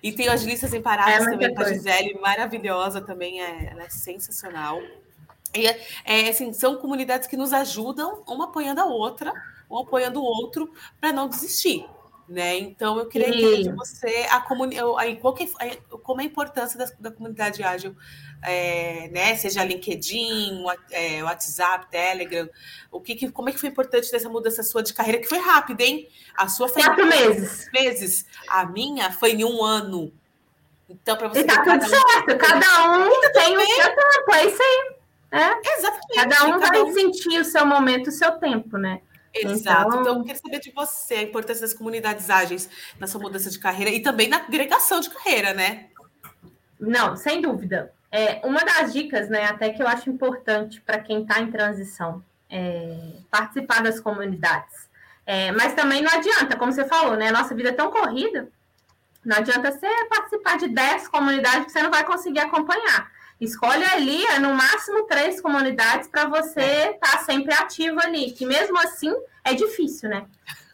[0.00, 3.90] E tem o Agilistas Imparáveis é também com a Gisele, maravilhosa também, é, ela é
[3.90, 4.80] sensacional.
[5.54, 5.66] E,
[6.04, 9.32] é, assim, são comunidades que nos ajudam, uma apoiando a outra,
[9.70, 11.86] um apoiando o outro, para não desistir.
[12.28, 12.58] Né?
[12.58, 15.18] Então, eu queria entender de você a comunidade,
[16.02, 17.96] como é a importância da, da comunidade ágil,
[18.42, 19.34] é, né?
[19.34, 22.46] seja LinkedIn, é, WhatsApp, Telegram,
[22.92, 25.82] o que, como é que foi importante dessa mudança sua de carreira, que foi rápida,
[25.82, 26.06] hein?
[26.36, 27.66] A sua foi quatro meses.
[27.72, 28.26] meses.
[28.46, 30.12] A minha foi em um ano.
[30.86, 31.40] Então, para você.
[31.40, 34.97] E tá tudo certo, cada um tem o seu tempo, é isso aí.
[35.30, 35.76] É?
[35.76, 36.14] Exatamente.
[36.14, 36.92] Cada um cada vai um...
[36.92, 39.00] sentir o seu momento, o seu tempo, né?
[39.34, 39.88] Exato.
[39.88, 40.00] Então...
[40.00, 43.58] então, eu queria saber de você a importância das comunidades ágeis na sua mudança de
[43.58, 45.88] carreira e também na agregação de carreira, né?
[46.80, 47.92] Não, sem dúvida.
[48.10, 52.24] É, uma das dicas, né, até que eu acho importante para quem está em transição,
[52.48, 52.96] é
[53.30, 54.88] participar das comunidades.
[55.26, 57.30] É, mas também não adianta, como você falou, né?
[57.30, 58.48] Nossa vida é tão corrida,
[59.22, 63.10] não adianta você participar de 10 comunidades que você não vai conseguir acompanhar.
[63.40, 68.44] Escolhe ali, é, no máximo, três comunidades para você estar tá sempre ativo ali, que
[68.44, 70.26] mesmo assim é difícil, né?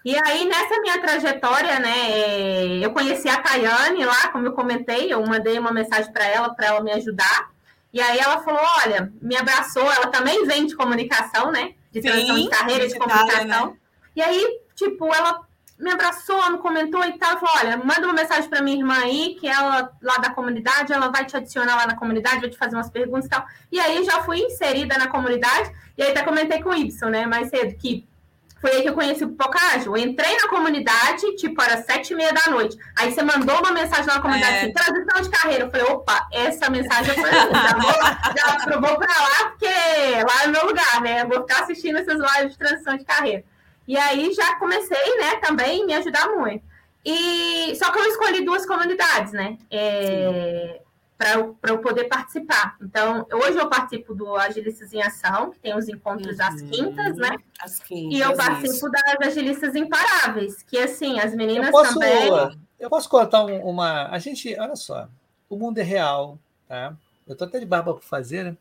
[0.04, 5.24] E aí, nessa minha trajetória, né, eu conheci a Tayane lá, como eu comentei, eu
[5.26, 7.50] mandei uma mensagem para ela, para ela me ajudar.
[7.92, 11.74] E aí ela falou: olha, me abraçou, ela também vem de comunicação, né?
[11.90, 13.66] De transição de carreira, de comunicação.
[13.70, 13.76] Né?
[14.16, 15.46] E aí, tipo, ela
[15.78, 19.36] me abraçou, me comentou e tal, falou, olha, manda uma mensagem para minha irmã aí,
[19.38, 22.76] que ela lá da comunidade, ela vai te adicionar lá na comunidade, vai te fazer
[22.76, 23.44] umas perguntas e tal.
[23.72, 27.26] E aí já fui inserida na comunidade, e aí até comentei com o Y, né,
[27.26, 28.06] mais cedo, que
[28.64, 29.94] foi aí que eu conheci o Pipocágio.
[29.94, 32.78] Eu entrei na comunidade, tipo, era sete e meia da noite.
[32.96, 34.62] Aí você mandou uma mensagem na comunidade é.
[34.62, 35.64] assim, transição de carreira.
[35.64, 40.46] Eu falei, opa, essa mensagem foi já vou, já vou pra lá, porque lá é
[40.46, 41.20] meu lugar, né?
[41.20, 43.44] Eu vou ficar assistindo essas lives de transição de carreira.
[43.86, 46.64] E aí já comecei, né, também me ajudar muito.
[47.04, 49.58] E só que eu escolhi duas comunidades, né?
[49.70, 50.80] É,
[51.18, 52.76] para eu, eu poder participar.
[52.80, 56.44] Então, hoje eu participo do Agilistas em Ação, que tem os encontros uhum.
[56.44, 57.36] às quintas, né?
[57.60, 58.18] Às quintas.
[58.18, 58.90] E eu participo isso.
[58.90, 62.58] das Agilistas Imparáveis, que assim, as meninas eu posso, também.
[62.80, 64.08] Eu posso contar uma.
[64.08, 65.06] A gente, olha só,
[65.48, 66.96] o mundo é real, tá?
[67.26, 68.56] Eu tô até de barba para fazer, né?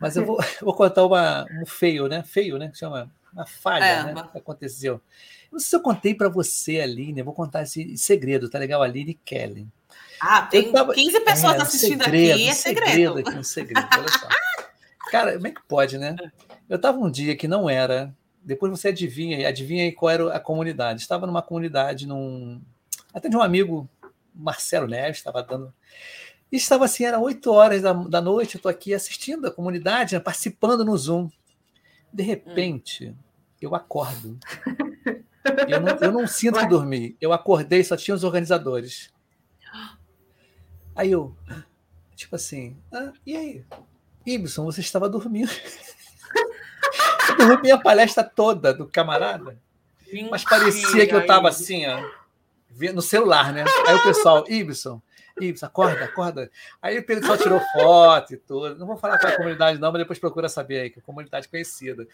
[0.00, 2.22] Mas eu vou, vou contar uma, um feio, né?
[2.22, 2.68] Feio, né?
[2.68, 5.00] Que chama uma falha é, né, que aconteceu.
[5.50, 8.82] Não sei se eu contei para você, Aline, eu vou contar esse segredo, tá legal?
[8.82, 9.68] Aline e Kelly.
[10.20, 10.94] Ah, tem tava...
[10.94, 12.90] 15 pessoas é, assistindo segredo, aqui, é segredo.
[12.90, 14.28] segredo aqui, um segredo, olha só.
[15.10, 16.16] Cara, como é que pode, né?
[16.68, 20.40] Eu estava um dia que não era, depois você adivinha, adivinha aí qual era a
[20.40, 21.02] comunidade.
[21.02, 22.60] Estava numa comunidade, num.
[23.12, 23.88] Até de um amigo,
[24.34, 25.72] Marcelo Neves, estava dando.
[26.50, 30.14] E estava assim, era 8 horas da, da noite, eu estou aqui assistindo a comunidade,
[30.14, 31.28] né, participando no Zoom.
[32.12, 33.23] De repente, hum
[33.64, 34.38] eu acordo.
[35.68, 37.18] Eu não, eu não sinto que dormi.
[37.20, 39.12] Eu acordei, só tinha os organizadores.
[40.96, 41.36] Aí eu,
[42.16, 43.64] tipo assim, ah, e aí?
[44.24, 45.50] Ibson, você estava dormindo.
[47.28, 49.58] Eu dormi a palestra toda do camarada.
[50.30, 52.00] Mas parecia que eu estava assim, ó,
[52.94, 53.64] no celular, né?
[53.86, 55.02] Aí o pessoal, Ibson,
[55.40, 56.50] Ibson, acorda, acorda.
[56.80, 58.76] Aí o pessoal tirou foto e tudo.
[58.76, 61.02] Não vou falar qual é a comunidade, não, mas depois procura saber aí, que é
[61.02, 62.06] comunidade conhecida.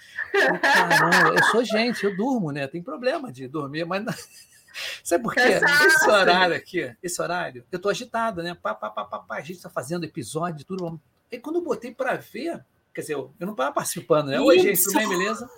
[0.62, 2.66] Caramba, eu sou gente, eu durmo, né?
[2.66, 4.04] Tem problema de dormir, mas.
[4.04, 4.12] Não...
[5.02, 5.40] Sabe por quê?
[5.86, 8.54] Esse horário aqui, esse horário, eu tô agitado, né?
[8.54, 11.00] Pá, pá, pá, pá, pá, a gente tá fazendo episódio, tudo.
[11.30, 14.40] E quando eu botei para ver, Quer dizer, eu, eu não estava participando, né?
[14.40, 15.48] Oi, gente, tudo bem, beleza?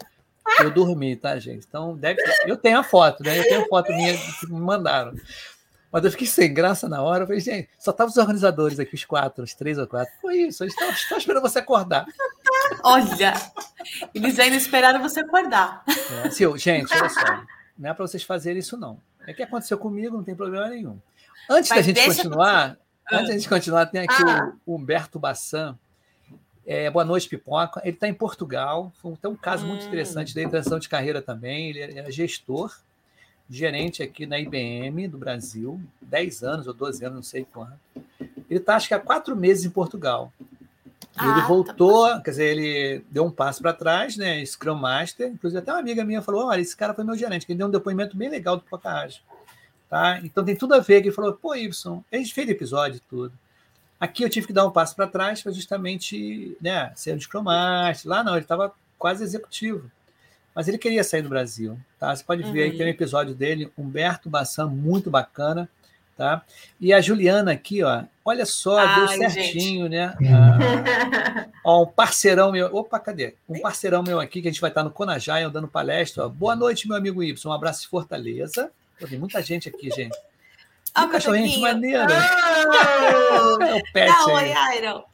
[0.60, 1.64] Eu dormi, tá, gente?
[1.66, 3.38] Então, deve Eu tenho a foto, né?
[3.38, 5.14] Eu tenho a foto minha que me mandaram.
[5.92, 7.24] Mas eu fiquei sem graça na hora.
[7.24, 10.10] Eu falei, gente, só estavam os organizadores aqui, os quatro, os três ou quatro.
[10.22, 12.06] Foi isso, eles estavam esperando você acordar.
[12.82, 13.34] Olha,
[14.14, 15.84] eles ainda esperaram você acordar.
[15.86, 17.44] É, assim, gente, olha só.
[17.78, 18.98] Não é para vocês fazerem isso, não.
[19.26, 20.98] É que aconteceu comigo, não tem problema nenhum.
[21.50, 22.78] Antes Mas da gente continuar,
[23.10, 24.52] antes da gente continuar, tem aqui ah.
[24.64, 25.78] o Humberto Bassan.
[26.64, 27.80] É, boa noite, Pipoca.
[27.84, 28.92] Ele está em Portugal.
[29.02, 29.68] Foi um, um caso hum.
[29.68, 31.70] muito interessante da transição de carreira também.
[31.70, 32.74] Ele é gestor,
[33.56, 37.78] gerente aqui na IBM do Brasil, 10 anos ou 12 anos, não sei quanto.
[38.48, 40.32] Ele está, acho que há quatro meses em Portugal.
[41.16, 44.44] Ah, ele tá voltou, tá quer dizer, ele deu um passo para trás, né?
[44.44, 45.28] Scrum Master.
[45.28, 47.66] Inclusive, até uma amiga minha falou: olha, esse cara foi meu gerente, que ele deu
[47.66, 49.22] um depoimento bem legal do Pocahage.
[49.90, 50.18] Tá?
[50.24, 53.00] Então tem tudo a ver que ele falou, pô, Y, a gente fez episódio e
[53.10, 53.32] tudo.
[54.00, 57.42] Aqui eu tive que dar um passo para trás para justamente né, ser um Scrum
[57.42, 58.10] Master.
[58.10, 59.90] Lá não, ele estava quase executivo.
[60.54, 61.78] Mas ele queria sair do Brasil.
[61.98, 62.14] Tá?
[62.14, 62.70] Você pode ver uhum.
[62.72, 65.68] aí, tem um episódio dele, Humberto Bassan, muito bacana.
[66.16, 66.42] Tá?
[66.78, 69.90] E a Juliana aqui, ó, olha só, Ai, deu certinho, gente.
[69.90, 70.14] né?
[71.64, 72.66] Ah, ó, um parceirão meu.
[72.74, 73.34] Opa, cadê?
[73.48, 76.26] Um parceirão meu aqui que a gente vai estar no Conajai dando palestra.
[76.26, 76.28] Ó.
[76.28, 77.48] Boa noite, meu amigo Y.
[77.48, 78.70] Um abraço de Fortaleza.
[79.08, 80.16] tem muita gente aqui, gente.
[80.94, 82.06] Ah, um cachorrinho de maneira.
[82.66, 83.62] Oh!
[83.64, 84.52] é o pet Não, aí.
[84.76, 85.04] Iron.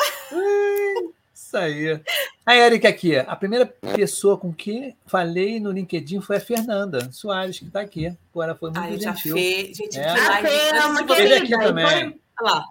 [1.48, 1.98] Isso aí.
[2.44, 7.58] A Erika aqui, a primeira pessoa com que falei no LinkedIn foi a Fernanda Soares,
[7.58, 8.14] que está aqui.
[8.30, 9.34] Pô, ela foi muito Ai, gentil.
[9.34, 10.10] Já fez, gente, é.
[10.10, 11.86] a Fê é uma Teve aqui também.
[11.86, 12.20] Foi...
[12.42, 12.64] Olha lá.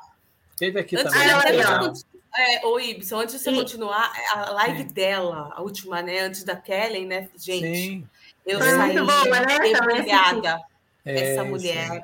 [0.59, 1.27] Teve aqui antes, também.
[1.57, 2.05] Antes,
[2.37, 3.55] é, ô Ibson, antes de você Sim.
[3.55, 4.93] continuar, a live Sim.
[4.93, 8.07] dela, a última, né, antes da Kellen, né, gente, Sim.
[8.45, 8.69] eu Sim.
[8.69, 10.59] saí boa, né?
[11.03, 12.03] É, Essa mulher...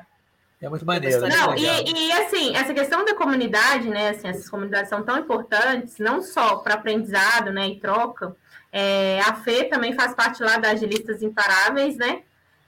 [0.64, 1.20] É muito maneiro.
[1.20, 1.28] Né?
[1.28, 4.08] Não, e, e, assim, essa questão da comunidade, né?
[4.08, 8.34] Assim, essas comunidades são tão importantes, não só para aprendizado, né, e troca.
[8.72, 12.22] É, a Fê também faz parte lá das Agilistas Imparáveis, né?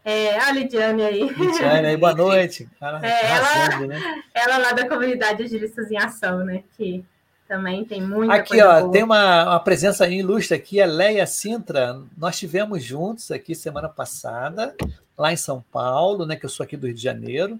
[0.04, 1.26] É, a Lidiane aí.
[1.26, 2.68] Lidiane aí, boa noite.
[2.78, 4.22] Ela, é, ela, né?
[4.34, 6.64] ela lá da comunidade Agilistas em Ação, né?
[6.76, 7.02] Que
[7.48, 8.92] também tem muita Aqui, ó, boa.
[8.92, 11.98] tem uma, uma presença ilustre aqui, a Leia Sintra.
[12.16, 14.76] Nós tivemos juntos aqui semana passada,
[15.16, 16.36] lá em São Paulo, né?
[16.36, 17.58] Que eu sou aqui do Rio de Janeiro.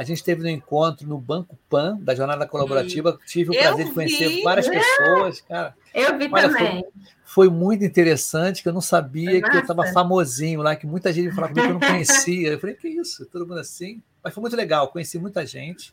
[0.00, 3.18] A gente teve um encontro no Banco Pan, da Jornada Colaborativa.
[3.26, 4.42] Tive o eu prazer de conhecer vi.
[4.42, 5.76] várias pessoas, cara.
[5.92, 6.82] Eu vi Olha, também.
[7.22, 11.12] Foi, foi, muito interessante, que eu não sabia que eu estava famosinho lá, que muita
[11.12, 12.48] gente falava comigo que eu não conhecia.
[12.48, 13.26] Eu falei, que isso?
[13.26, 14.02] Todo mundo assim.
[14.24, 15.92] Mas foi muito legal, conheci muita gente.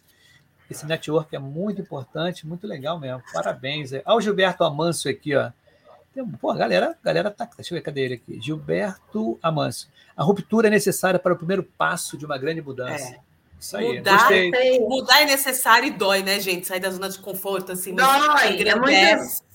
[0.71, 3.21] Esse network é muito importante, muito legal mesmo.
[3.33, 3.91] Parabéns.
[3.91, 5.51] Olha o Gilberto Amâncio aqui, ó.
[6.39, 7.43] Pô, a galera, a galera tá.
[7.57, 8.39] Deixa eu ver, cadê ele aqui?
[8.39, 9.89] Gilberto Amâncio.
[10.15, 13.13] A ruptura é necessária para o primeiro passo de uma grande mudança.
[13.13, 13.26] É.
[13.59, 14.29] Isso aí, mudar,
[14.81, 16.67] mudar é necessário e dói, né, gente?
[16.67, 17.95] Sair da zona de conforto, assim.
[17.95, 19.47] Dói, é muito...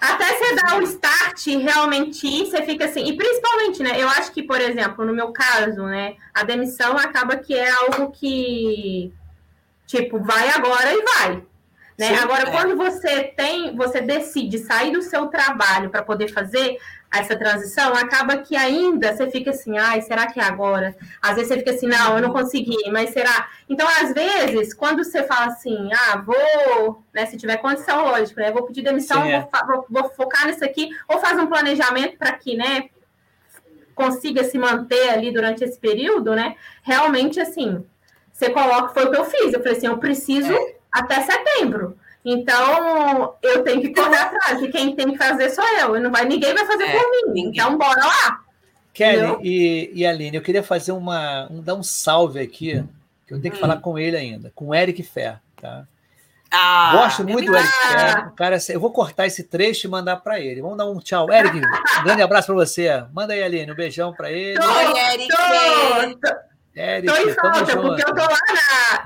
[0.00, 3.04] Até você dar o start realmente ir, você fica assim.
[3.04, 4.00] E principalmente, né?
[4.00, 6.14] Eu acho que, por exemplo, no meu caso, né?
[6.32, 9.12] A demissão acaba que é algo que,
[9.86, 11.42] tipo, vai agora e vai.
[11.98, 12.10] Né?
[12.10, 12.52] Sim, Agora, é.
[12.52, 16.78] quando você tem, você decide sair do seu trabalho para poder fazer
[17.12, 20.94] essa transição, acaba que ainda você fica assim, ai, será que é agora?
[21.22, 23.48] Às vezes você fica assim, não, eu não consegui, mas será?
[23.68, 28.52] Então, às vezes, quando você fala assim, ah, vou, né, se tiver condição, lógico, né,
[28.52, 29.48] vou pedir demissão, Sim, é.
[29.66, 32.90] vou, vou, focar nisso aqui, ou faz um planejamento para que, né,
[33.94, 36.54] consiga se manter ali durante esse período, né?
[36.82, 37.84] Realmente, assim,
[38.32, 41.98] você coloca, foi o que eu fiz, eu falei assim, eu preciso é até setembro.
[42.24, 46.00] Então, eu tenho que correr atrás, e quem tem que fazer sou eu.
[46.00, 47.32] Não vai, ninguém vai fazer é, por mim.
[47.32, 47.62] Ninguém.
[47.62, 48.40] Então, bora lá.
[48.92, 51.46] Kelly e, e Aline, eu queria fazer uma.
[51.50, 52.84] Um, dar um salve aqui,
[53.26, 53.60] que eu tenho que hum.
[53.60, 55.86] falar com ele ainda, com o Eric Fer, tá?
[56.50, 58.28] Ah, Gosto muito do Eric Fer.
[58.28, 60.62] O cara, eu vou cortar esse trecho e mandar para ele.
[60.62, 61.30] Vamos dar um tchau.
[61.30, 63.04] Eric, um grande abraço para você.
[63.12, 64.58] Manda aí, Aline, um beijão para ele.
[64.58, 65.28] Oi, Eric.
[65.28, 66.34] Tô, tô.
[66.74, 68.38] Eric, tô em falta, porque eu tô lá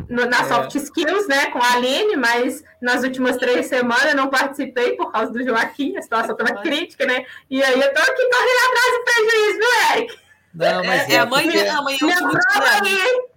[0.08, 0.44] na, na é.
[0.44, 5.10] Soft Skills, né, com a Aline, mas nas últimas três semanas eu não participei por
[5.10, 7.24] causa do Joaquim, a situação estava crítica, né?
[7.48, 10.22] E aí eu tô aqui correndo atrás do prejuízo, viu, Eric?
[10.54, 11.68] Não, mas é, é, é amanhã, porque...
[11.68, 13.32] amanhã é o último dia.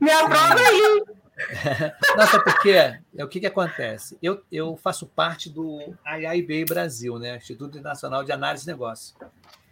[0.00, 1.02] Me aprova aí.
[2.16, 4.16] Nossa, porque é, o que, que acontece?
[4.22, 7.36] Eu, eu faço parte do IIB Brasil, né?
[7.36, 9.14] Instituto Internacional de Análise de Negócios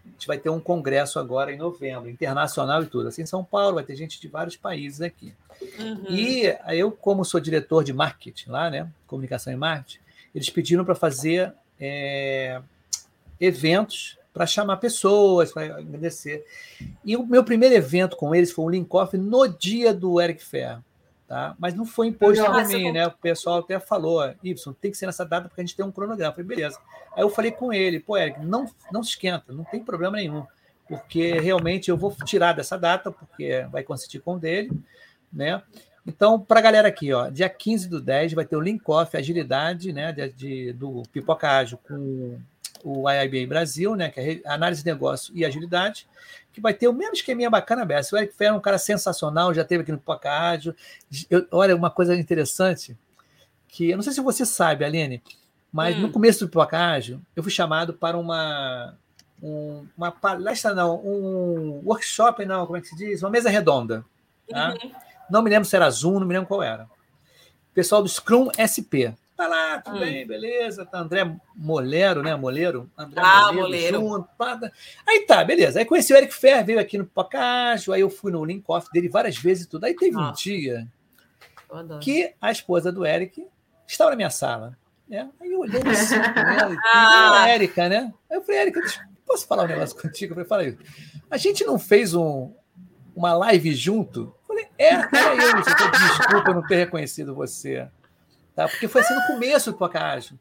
[0.08, 3.08] a gente vai ter um congresso agora em novembro, internacional e tudo.
[3.08, 5.34] Assim, em São Paulo vai ter gente de vários países aqui.
[5.78, 6.04] Uhum.
[6.08, 10.00] E eu, como sou diretor de marketing lá, né, comunicação e marketing,
[10.34, 12.60] eles pediram para fazer é,
[13.40, 16.44] eventos para chamar pessoas, para agradecer.
[17.04, 20.84] E o meu primeiro evento com eles foi um link-off no dia do Eric Ferro.
[21.28, 21.54] Tá?
[21.58, 23.06] Mas não foi imposto para mim, né?
[23.06, 25.92] O pessoal até falou, Y, tem que ser nessa data porque a gente tem um
[25.92, 26.30] cronograma.
[26.30, 26.78] Eu falei, beleza.
[27.14, 30.46] Aí eu falei com ele, pô, Eric, não, não se esquenta, não tem problema nenhum,
[30.88, 34.70] porque realmente eu vou tirar dessa data, porque vai coincidir com o dele,
[35.30, 35.62] né?
[36.06, 39.14] Então, para a galera aqui, ó, dia 15 do 10 vai ter o Link Off
[39.14, 42.38] Agilidade, né, de, de- do Pipoca Ágil com
[42.82, 46.08] o IIBA Brasil, né, que é análise de negócio e agilidade,
[46.58, 48.12] que vai ter o mesmo esqueminha bacana aberto.
[48.12, 50.02] O Eric Ferro é um cara sensacional, já teve aqui no.
[51.30, 52.96] Eu- olha, uma coisa interessante,
[53.68, 55.22] que eu não sei se você sabe, Aline,
[55.72, 56.00] mas Hum.
[56.02, 58.94] no começo do Ágil, eu fui chamado para uma,
[59.42, 63.22] um- uma palestra, não, um workshop, não, como é que se diz?
[63.22, 64.04] Uma mesa redonda.
[64.50, 64.74] Tá?
[64.82, 64.90] Uhum.
[65.30, 66.88] Não me lembro se era Zoom, não me lembro qual era.
[67.74, 69.14] Pessoal do Scrum SP.
[69.38, 70.00] Tá lá, tudo Hum.
[70.00, 70.84] bem, beleza.
[70.84, 72.34] Tá André Molero, né?
[72.34, 72.90] Moleiro?
[72.98, 74.00] André Ah, Moleiro.
[74.00, 74.58] junto, tá.
[75.06, 75.78] Aí tá, beleza.
[75.78, 78.88] Aí conheci o Eric Fer, veio aqui no Pocágio, aí eu fui no link off
[78.92, 79.84] dele várias vezes e tudo.
[79.84, 80.42] Aí teve um Nossa.
[80.42, 80.88] dia
[82.00, 83.46] que a esposa do Eric
[83.86, 84.76] estava na minha sala.
[85.08, 85.30] Né?
[85.40, 87.42] Aí eu olhei assim com ela, e Ah.
[87.44, 88.12] a Érica, né?
[88.28, 90.32] Aí eu falei, Érica, deixa- posso falar um negócio contigo?
[90.38, 90.86] Eu falei, fala aí.
[91.30, 92.52] A gente não fez um,
[93.14, 94.34] uma live junto?
[94.40, 95.62] Eu falei, é, era eu.
[95.62, 97.88] Desculpa eu não ter reconhecido você.
[98.58, 98.66] Tá?
[98.66, 100.32] Porque foi assim no começo do Pocahontas,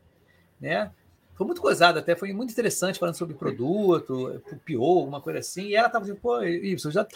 [0.59, 0.89] né?
[1.36, 5.68] Foi muito gozado até, foi muito interessante falando sobre produto, o PO, uma coisa assim.
[5.68, 7.07] E ela estava dizendo, pô, Ibsen, eu já,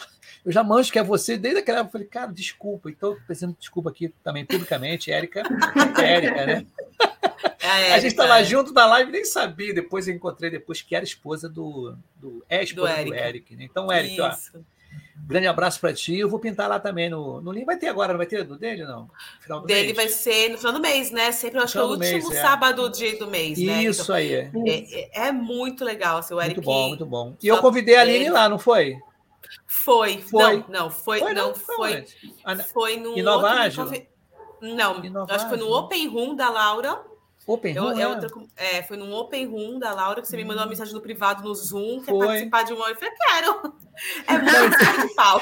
[0.44, 1.88] eu já manjo que é você desde aquela época.
[1.88, 2.88] Eu falei, cara, desculpa.
[2.88, 5.42] Então, pensando desculpa aqui também publicamente, Érica,
[6.00, 6.66] Érica, né?
[7.60, 8.44] É, a gente estava é.
[8.44, 9.74] junto na live, nem sabia.
[9.74, 11.96] Depois eu encontrei depois que era esposa do.
[12.14, 13.16] do é esposa do, Eric.
[13.16, 13.56] Eric.
[13.56, 13.64] né?
[13.64, 14.64] Então, Eric, ó, Isso.
[15.16, 16.18] Grande abraço para ti.
[16.18, 17.64] Eu vou pintar lá também no, no link.
[17.64, 19.10] Vai ter agora, não vai ter do dele, não?
[19.40, 19.96] Final do Dele mês?
[19.96, 21.32] vai ser no final do mês, né?
[21.32, 22.40] Sempre, eu acho que é o último mês, é.
[22.42, 23.84] sábado de, do mês, né?
[23.84, 24.32] Isso aí.
[24.34, 24.44] é.
[24.44, 26.56] Então, é, é- é muito legal, assim, o Eric.
[26.56, 27.34] Muito bom, muito bom.
[27.42, 28.98] E eu convidei a Aline lá, não foi?
[29.66, 30.18] Foi.
[30.18, 30.56] Foi.
[30.58, 31.96] Não, não, foi, não, foi.
[31.98, 32.16] onde?
[32.44, 33.58] Ah, na- Foi no Inova outro
[35.10, 35.72] Não, acho que foi no.
[35.72, 37.11] Open Room da Laura.
[37.46, 38.06] Open Eu, Room, é né?
[38.06, 41.00] outra, é, foi num Open Room da Laura que você me mandou uma mensagem no
[41.00, 42.26] privado no Zoom, quer Foi.
[42.26, 42.88] participar de uma.
[42.88, 43.74] Eu falei, quero.
[44.26, 45.40] É muito pau.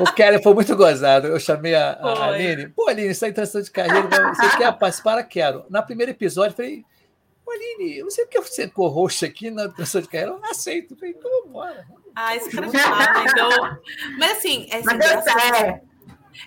[0.00, 1.26] O Kelly foi muito gozado.
[1.26, 2.28] Eu chamei a, a.
[2.28, 2.68] Aline.
[2.70, 4.08] Pô, Aline, isso é em transição de carreira.
[4.34, 5.18] Você quer participar?
[5.18, 5.64] Eu Quero.
[5.68, 6.84] Na primeiro episódio, eu falei,
[7.44, 10.32] Pô, Aline, eu não sei porque você é co-host aqui na transição de carreira.
[10.32, 10.94] Eu aceito.
[10.94, 11.86] Eu falei, então vamos embora.
[12.16, 13.78] Ah, esse cara de pau, então.
[14.18, 15.91] Mas assim, é assim, Mas deu graças certo.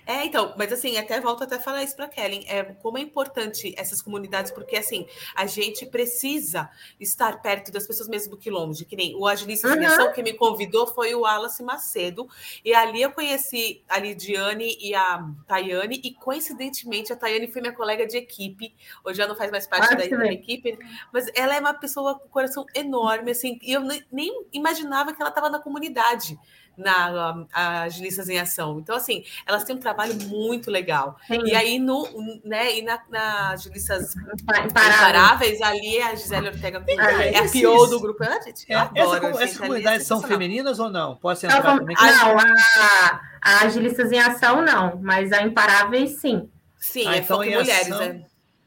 [0.06, 3.02] É, então, mas assim, até volto até a falar isso para Kellen, é como é
[3.02, 6.70] importante essas comunidades, porque assim, a gente precisa
[7.00, 9.80] estar perto das pessoas mesmo do quilômetro, que nem o Agilista Uhum.
[9.80, 12.28] de que me convidou foi o Wallace Macedo,
[12.64, 17.74] e ali eu conheci a Lidiane e a Tayane, e coincidentemente a Tayane foi minha
[17.74, 18.74] colega de equipe,
[19.04, 20.34] hoje já não faz mais parte Ah, da, que bem.
[20.34, 20.78] equipe,
[21.12, 23.82] mas ela é uma pessoa com coração enorme, assim, e eu
[24.12, 26.38] nem imaginava que ela estava na comunidade,
[26.78, 28.80] na a, Agilistas em Ação.
[28.80, 31.18] Então, assim, elas têm um trabalho muito legal.
[31.28, 31.42] Sim.
[31.46, 32.08] E aí, no,
[32.44, 34.70] né, e na, na Agilistas Imparável.
[34.70, 38.24] Imparáveis, ali é a Gisele Ortega, Ah, é a PO do grupo.
[38.24, 41.16] Ah, gente, eu É, adoro, essas é comunidades são femininas ou não?
[41.16, 41.96] Posso Não, entrar como- também?
[41.96, 46.50] não, a, a Agilistas em Ação não, mas a Imparáveis sim.
[46.78, 47.92] Sim, Ah, é então foco em mulheres.
[47.92, 48.22] ação- É.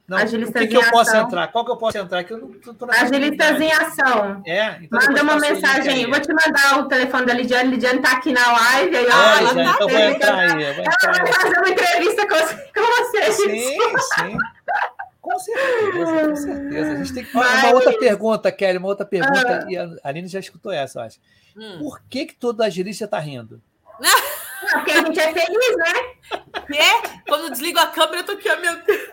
[0.08, 1.26] Não, o Agilistas que, que em eu posso ação.
[1.26, 1.48] entrar?
[1.48, 2.24] Qual que eu posso entrar?
[2.24, 4.42] Que eu não tô, tô na Agilistas em Ação.
[4.46, 6.06] É, então Manda uma o mensagem aí.
[6.06, 7.70] vou te mandar o telefone da Lidiane.
[7.70, 8.96] Lidiane tá aqui na live.
[8.96, 10.64] Aí, É, ela Lidiane, tá então eu vou entrar aí.
[10.64, 12.36] Ela vai fazer uma entrevista com,
[12.80, 13.32] com você.
[13.32, 14.38] Sim, sim.
[15.20, 16.92] Com certeza, com certeza.
[16.92, 17.34] A gente tem que...
[17.36, 21.02] Mas- Uma outra pergunta, Kelly, uma outra pergunta, e a Aline já escutou essa, eu
[21.02, 21.18] acho.
[21.54, 21.80] Hum.
[21.80, 23.60] Por que, que todo agilista está rindo?
[24.72, 25.92] Porque a gente é feliz, né?
[26.66, 27.02] Que é?
[27.26, 29.08] Quando eu desligo a câmera, eu tô aqui, ó, meu Deus.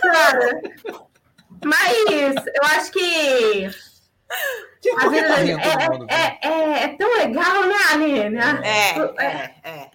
[0.00, 0.60] Cara.
[1.64, 3.70] Mas eu acho que
[4.82, 8.38] Que- a vida tá da gente é, é, é, é tão legal, né, Aline?
[8.64, 9.90] É, é, é.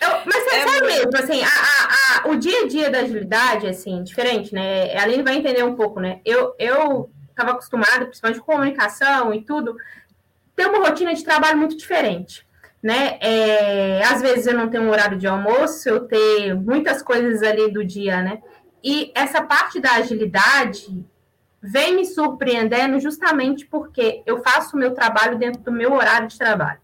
[0.00, 0.84] Eu- mas é É muito.
[0.86, 4.94] mesmo, assim, a, a- a- o dia a dia da agilidade, assim, diferente, né?
[4.96, 6.20] A Aline vai entender um pouco, né?
[6.24, 9.76] Eu, eu estava acostumada, principalmente com comunicação e tudo,
[10.54, 12.45] ter uma rotina de trabalho muito diferente,
[12.86, 13.18] né?
[13.20, 17.68] É, às vezes eu não tenho um horário de almoço, eu tenho muitas coisas ali
[17.68, 18.38] do dia, né?
[18.82, 21.04] E essa parte da agilidade
[21.60, 26.38] vem me surpreendendo justamente porque eu faço o meu trabalho dentro do meu horário de
[26.38, 26.78] trabalho.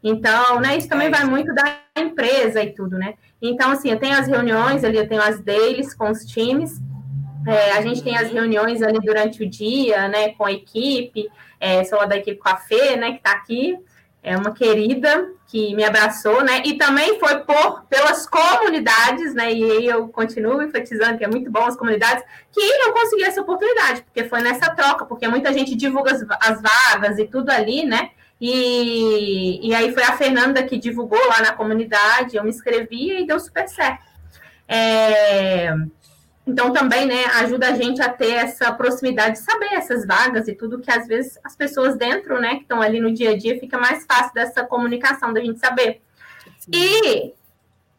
[0.00, 3.14] Então, né, isso também É vai muito da empresa e tudo, né?
[3.40, 6.80] Então, assim, eu tenho as reuniões ali, eu tenho as dailies com os times,
[7.44, 11.28] é, a gente tem as reuniões ali durante o dia, né, com a equipe,
[11.58, 13.76] é, sou lá da equipe com a Fê, né, que tá aqui,
[14.22, 19.64] é uma querida que me abraçou, né, e também foi por, pelas comunidades, né, e
[19.70, 24.02] aí eu continuo enfatizando que é muito bom as comunidades, que eu consegui essa oportunidade,
[24.02, 28.10] porque foi nessa troca, porque muita gente divulga as, as vagas e tudo ali, né,
[28.44, 33.26] E, e aí foi a Fernanda que divulgou lá na comunidade, eu me inscrevi e
[33.26, 34.02] deu super certo.
[34.66, 35.72] É,
[36.46, 40.54] então também, né, ajuda a gente a ter essa proximidade de saber essas vagas e
[40.54, 43.60] tudo que às vezes as pessoas dentro, né, que estão ali no dia a dia,
[43.60, 46.00] fica mais fácil dessa comunicação da gente saber.
[46.58, 46.70] Sim.
[46.72, 47.32] E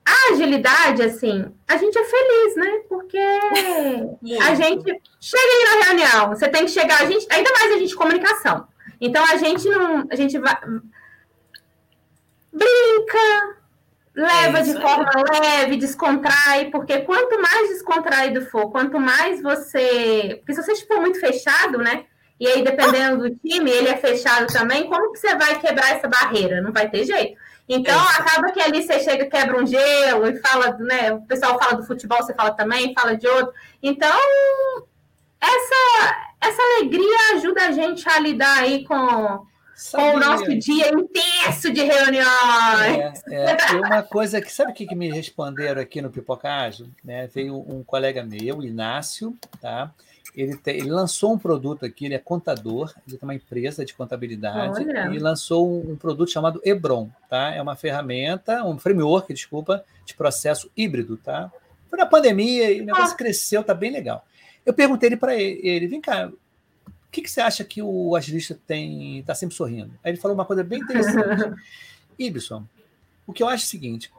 [0.06, 2.82] a agilidade, assim, a gente é feliz, né?
[2.90, 7.74] Porque a gente chega aí na reunião, você tem que chegar, a gente, ainda mais
[7.74, 8.68] a gente comunicação.
[9.00, 10.58] Então a gente não, a gente vai
[12.52, 13.58] brinca,
[14.16, 20.54] leva é de forma leve, descontrai, porque quanto mais descontraído for, quanto mais você, porque
[20.54, 22.06] se você for muito fechado, né?
[22.40, 26.08] E aí dependendo do time, ele é fechado também, como que você vai quebrar essa
[26.08, 26.62] barreira?
[26.62, 27.38] Não vai ter jeito.
[27.68, 28.20] Então, é.
[28.20, 31.14] acaba que ali você chega, quebra um gelo e fala, né?
[31.14, 33.54] O pessoal fala do futebol, você fala também, fala de outro.
[33.82, 34.20] Então,
[35.40, 39.46] essa, essa alegria ajuda a gente a lidar aí com,
[39.92, 43.24] com o nosso dia intenso de reuniões.
[43.28, 43.76] É, é.
[43.76, 46.94] uma coisa que, sabe o que, que me responderam aqui no Pipocagem?
[47.04, 47.28] Né?
[47.28, 49.92] Veio um colega meu, Inácio, tá?
[50.36, 53.94] Ele, te, ele, lançou um produto aqui, ele é contador, ele tem uma empresa de
[53.94, 55.14] contabilidade Olha.
[55.14, 57.54] e lançou um, um, produto chamado Ebron, tá?
[57.54, 61.52] É uma ferramenta, um framework, desculpa, de processo híbrido, tá?
[61.88, 63.18] Foi na pandemia e o negócio ah.
[63.18, 64.26] cresceu, tá bem legal.
[64.66, 66.43] Eu perguntei ele para ele, ele, vem cá, o
[67.14, 69.94] que, que você acha que o agilista tem, está sempre sorrindo?
[70.04, 71.54] Aí ele falou uma coisa bem interessante.
[72.18, 72.66] Ibson,
[73.28, 74.12] o que eu acho é o seguinte,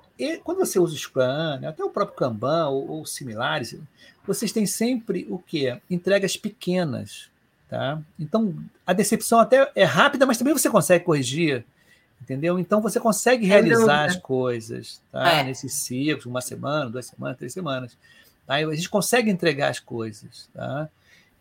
[0.45, 3.77] quando você usa o Scrum, né, até o próprio Kanban ou, ou similares,
[4.25, 5.77] vocês têm sempre o quê?
[5.91, 7.29] Entregas pequenas.
[7.69, 8.01] Tá?
[8.19, 8.55] Então,
[8.87, 11.65] a decepção até é rápida, mas também você consegue corrigir,
[12.23, 12.61] entendeu?
[12.61, 15.33] Então, você consegue realizar as coisas tá?
[15.33, 15.43] É.
[15.43, 17.97] nesses ciclos, uma semana, duas semanas, três semanas.
[18.47, 18.55] Tá?
[18.55, 20.49] A gente consegue entregar as coisas.
[20.55, 20.89] Tá?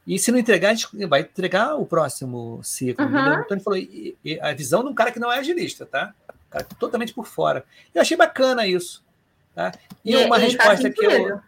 [0.05, 3.05] E se não entregar, a gente vai entregar o próximo ciclo.
[3.05, 3.33] Uhum.
[3.33, 6.13] Então, ele falou, e, e a visão de um cara que não é agilista, tá?
[6.29, 7.63] Um cara totalmente por fora.
[7.93, 9.03] Eu achei bacana isso.
[9.55, 9.71] Tá?
[10.03, 11.39] E, e uma resposta que eu.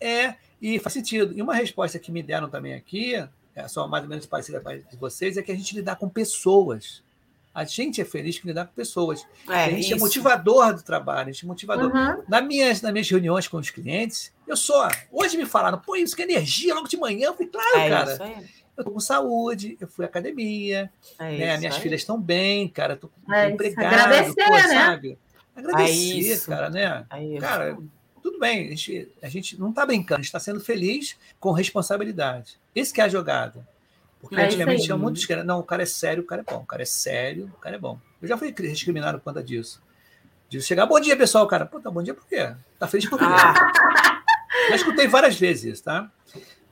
[0.00, 1.34] É, e faz sentido.
[1.36, 3.14] E uma resposta que me deram também aqui,
[3.54, 5.96] é só mais ou menos parecida com a de vocês, é que a gente lidar
[5.96, 7.02] com pessoas.
[7.56, 9.26] A gente é feliz que lidar com pessoas.
[9.48, 9.94] É, a gente é isso.
[9.94, 11.90] é motivador do trabalho, a gente é motivador.
[11.90, 12.22] Uhum.
[12.28, 14.86] Nas, minhas, nas minhas reuniões com os clientes, eu sou.
[15.10, 17.28] Hoje me falaram, pô, isso que é energia logo de manhã.
[17.28, 18.34] Eu falei, claro, é cara.
[18.76, 21.56] Eu tô com saúde, eu fui à academia, é né?
[21.56, 24.68] minhas filhas estão bem, cara, tô é empregado, Agradecer, pô, né?
[24.68, 25.18] sabe?
[25.56, 27.06] Agradecer, cara, né?
[27.40, 27.78] Cara,
[28.22, 31.52] tudo bem, a gente, a gente não está brincando, a gente está sendo feliz com
[31.52, 32.58] responsabilidade.
[32.74, 33.66] Esse que é a jogada.
[34.28, 36.60] Porque é antigamente tinha muitos que não, o cara é sério, o cara é bom,
[36.60, 37.98] o cara é sério, o cara é bom.
[38.20, 39.80] Eu já fui discriminado por conta disso.
[40.48, 41.66] De chegar, bom dia, pessoal, cara.
[41.66, 42.52] Pô, tá bom dia por quê?
[42.78, 43.24] Tá feliz por quê?
[43.24, 43.72] Ah.
[44.68, 46.10] Já escutei várias vezes, tá?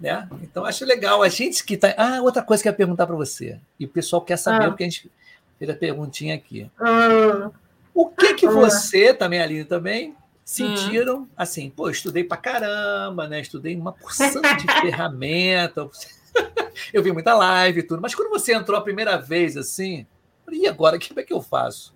[0.00, 0.28] Né?
[0.42, 1.22] Então, acho legal.
[1.22, 1.94] A gente que tá.
[1.96, 3.60] Ah, outra coisa que eu ia perguntar para você.
[3.78, 4.68] E o pessoal quer saber, ah.
[4.68, 5.10] porque a gente
[5.58, 6.68] fez a perguntinha aqui.
[6.78, 7.50] Ah.
[7.92, 8.50] O que que ah.
[8.50, 11.28] você, também, Aline, também, sentiram hum.
[11.36, 13.40] assim, pô, estudei pra caramba, né?
[13.40, 15.88] Estudei uma porção de ferramenta.
[16.92, 20.06] eu vi muita live e tudo, mas quando você entrou a primeira vez assim,
[20.50, 21.94] e agora, o que é que eu faço?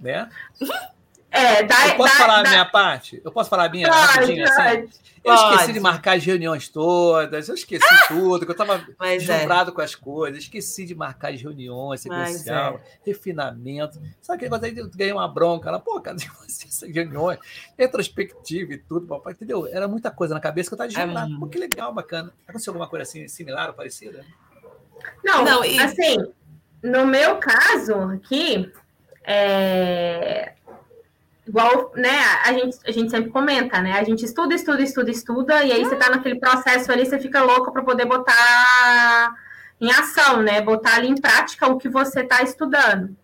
[0.00, 0.28] Né?
[1.30, 3.20] É, dá, eu posso dá, falar dá, a minha parte?
[3.22, 4.88] Eu posso falar a minha pode, rapidinho assim?
[5.22, 5.52] Eu pode.
[5.52, 8.06] esqueci de marcar as reuniões todas, eu esqueci ah!
[8.08, 8.78] tudo, que eu estava
[9.18, 9.74] deslumbrado é.
[9.74, 12.98] com as coisas, esqueci de marcar as reuniões, sequencial, é.
[13.04, 14.00] refinamento.
[14.22, 15.78] Sabe aquele negócio aí de ganhar uma bronca lá?
[15.78, 17.38] Pô, cadê você essas reuniões?
[17.76, 19.66] Retrospectiva e tudo, papai, entendeu?
[19.66, 21.34] Era muita coisa na cabeça que eu estava deslumbrado.
[21.34, 21.38] É.
[21.38, 22.32] Pô, que legal, bacana.
[22.46, 24.24] Aconteceu alguma coisa assim, similar ou parecida?
[25.22, 25.78] Não, Não e...
[25.78, 26.16] assim,
[26.82, 28.72] no meu caso aqui,
[29.24, 30.54] é
[31.48, 33.98] igual, né, a gente, a gente sempre comenta, né?
[33.98, 37.42] A gente estuda, estuda, estuda, estuda, e aí você tá naquele processo ali, você fica
[37.42, 39.34] louco para poder botar
[39.80, 40.60] em ação, né?
[40.60, 43.16] Botar ali em prática o que você está estudando.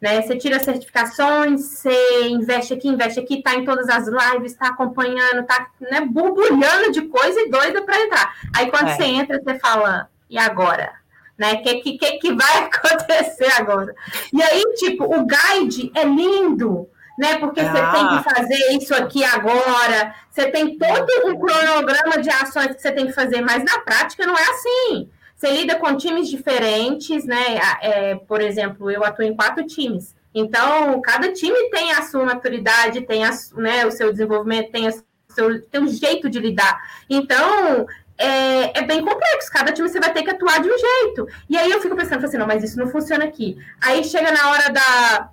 [0.00, 0.20] Né?
[0.20, 5.46] Você tira certificações, você investe aqui, investe aqui, tá em todas as lives, está acompanhando,
[5.46, 8.34] tá né, borbulhando de coisa e doida para entrar.
[8.56, 8.96] Aí quando é.
[8.96, 10.92] você entra, você fala, e agora?
[11.38, 11.54] Né?
[11.54, 13.94] O que, que, que vai acontecer agora?
[14.32, 16.88] E aí, tipo, o guide é lindo,
[17.18, 17.38] né?
[17.38, 17.64] Porque ah.
[17.64, 18.24] você tem que ah.
[18.34, 23.12] fazer isso aqui agora, você tem todo um cronograma de ações que você tem que
[23.12, 25.10] fazer, mas na prática não é assim.
[25.36, 27.58] Você lida com times diferentes, né?
[27.80, 30.14] É, por exemplo, eu atuo em quatro times.
[30.34, 34.92] Então, cada time tem a sua maturidade, tem a, né, o seu desenvolvimento, tem, a
[35.28, 36.80] seu, tem um jeito de lidar.
[37.10, 37.86] Então,
[38.16, 39.50] é, é, bem complexo.
[39.50, 41.26] Cada time você vai ter que atuar de um jeito.
[41.50, 43.58] E aí eu fico pensando assim, não, mas isso não funciona aqui.
[43.80, 45.30] Aí chega na hora da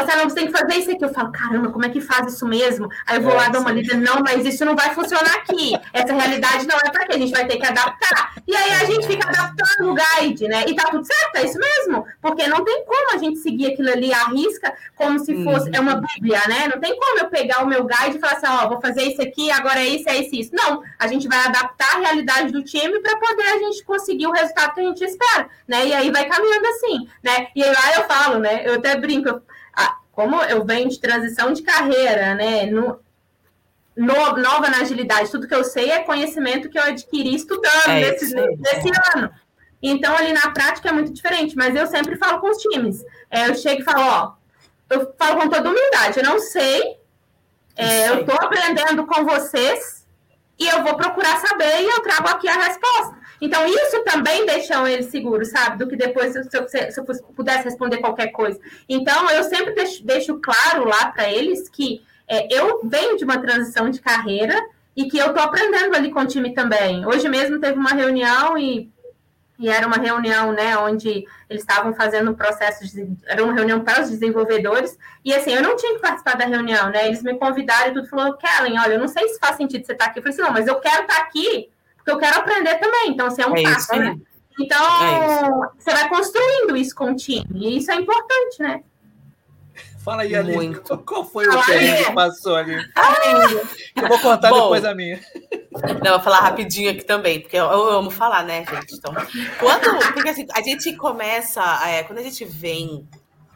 [0.00, 1.04] assim, ah, não, você tem que fazer isso aqui.
[1.04, 2.88] Eu falo, caramba, como é que faz isso mesmo?
[3.06, 5.72] Aí eu vou é, lá dar uma lida, não, mas isso não vai funcionar aqui.
[5.92, 8.34] Essa realidade não é para quê, a gente vai ter que adaptar.
[8.46, 10.64] E aí a gente fica adaptando o guide, né?
[10.66, 12.04] E tá tudo certo, é isso mesmo.
[12.20, 15.76] Porque não tem como a gente seguir aquilo ali à risca como se fosse, uhum.
[15.76, 16.68] é uma bíblia, né?
[16.72, 19.02] Não tem como eu pegar o meu guide e falar assim, ó, oh, vou fazer
[19.02, 20.50] isso aqui, agora é isso, é isso, isso.
[20.54, 24.32] Não, a gente vai adaptar a realidade do time para poder a gente conseguir o
[24.32, 25.86] resultado que a gente espera, né?
[25.86, 27.48] E aí vai caminhando assim, né?
[27.54, 28.62] E aí lá eu falo, né?
[28.64, 29.40] Eu até brinco,
[30.14, 32.66] como eu venho de transição de carreira, né?
[32.66, 33.00] No,
[33.96, 38.00] no, nova na agilidade, tudo que eu sei é conhecimento que eu adquiri estudando é
[38.00, 39.30] nesse, nesse ano.
[39.82, 43.04] Então, ali na prática é muito diferente, mas eu sempre falo com os times.
[43.30, 44.32] É, eu chego e falo, ó,
[44.88, 46.96] eu falo com toda humildade, eu não sei,
[47.76, 50.06] é, eu estou aprendendo com vocês
[50.58, 53.23] e eu vou procurar saber e eu trago aqui a resposta.
[53.44, 55.76] Então, isso também deixa eles seguros, sabe?
[55.76, 57.04] Do que depois, se eu, se eu
[57.36, 58.58] pudesse responder qualquer coisa.
[58.88, 63.38] Então, eu sempre deixo, deixo claro lá para eles que é, eu venho de uma
[63.38, 64.58] transição de carreira
[64.96, 67.04] e que eu estou aprendendo ali com o time também.
[67.06, 68.90] Hoje mesmo teve uma reunião e
[69.56, 73.80] e era uma reunião, né, onde eles estavam fazendo um processo, de, era uma reunião
[73.84, 77.38] para os desenvolvedores, e assim, eu não tinha que participar da reunião, né, eles me
[77.38, 80.18] convidaram e tudo, falou, Kellen, olha, eu não sei se faz sentido você estar aqui,
[80.18, 81.70] eu falei assim, não, mas eu quero estar aqui,
[82.04, 84.16] porque eu quero aprender também, então, assim, é um é passo, né,
[84.60, 88.82] então, é você vai construindo isso com o time, e isso é importante, né.
[90.04, 90.54] Fala aí, Aline.
[90.54, 90.98] Muito.
[90.98, 92.74] Qual foi Fala o que que passou ali?
[93.96, 95.18] Eu vou contar Bom, depois a minha.
[96.04, 98.96] Não, vou falar rapidinho aqui também, porque eu, eu amo falar, né, gente?
[98.96, 99.14] Então,
[99.58, 100.12] quando.
[100.12, 101.62] Porque assim, a gente começa.
[101.88, 103.08] É, quando a gente vem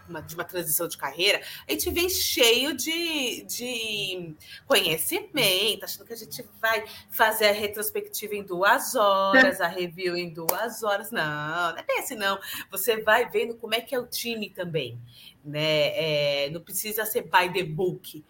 [0.09, 4.34] uma, de uma transição de carreira, a gente vem cheio de, de
[4.66, 10.30] conhecimento, achando que a gente vai fazer a retrospectiva em duas horas, a review em
[10.30, 11.11] duas horas.
[11.11, 12.38] Não, não é bem assim, não.
[12.70, 14.98] Você vai vendo como é que é o time também.
[15.44, 16.46] Né?
[16.46, 18.24] É, não precisa ser by the book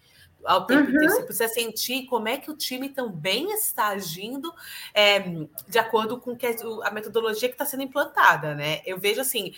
[0.45, 0.89] ao tempo uhum.
[0.89, 1.13] inteiro.
[1.13, 4.53] Você precisa sentir como é que o time também está agindo
[4.93, 5.19] é,
[5.67, 6.45] de acordo com que
[6.83, 8.81] a metodologia que está sendo implantada, né?
[8.85, 9.53] Eu vejo assim,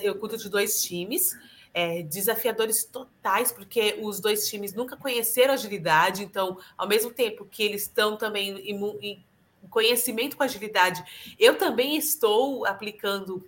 [0.00, 1.36] eu cuido de dois times.
[1.76, 7.64] É, desafiadores totais, porque os dois times nunca conheceram agilidade, então, ao mesmo tempo que
[7.64, 9.24] eles estão também em, em
[9.68, 11.04] conhecimento com agilidade,
[11.36, 13.44] eu também estou aplicando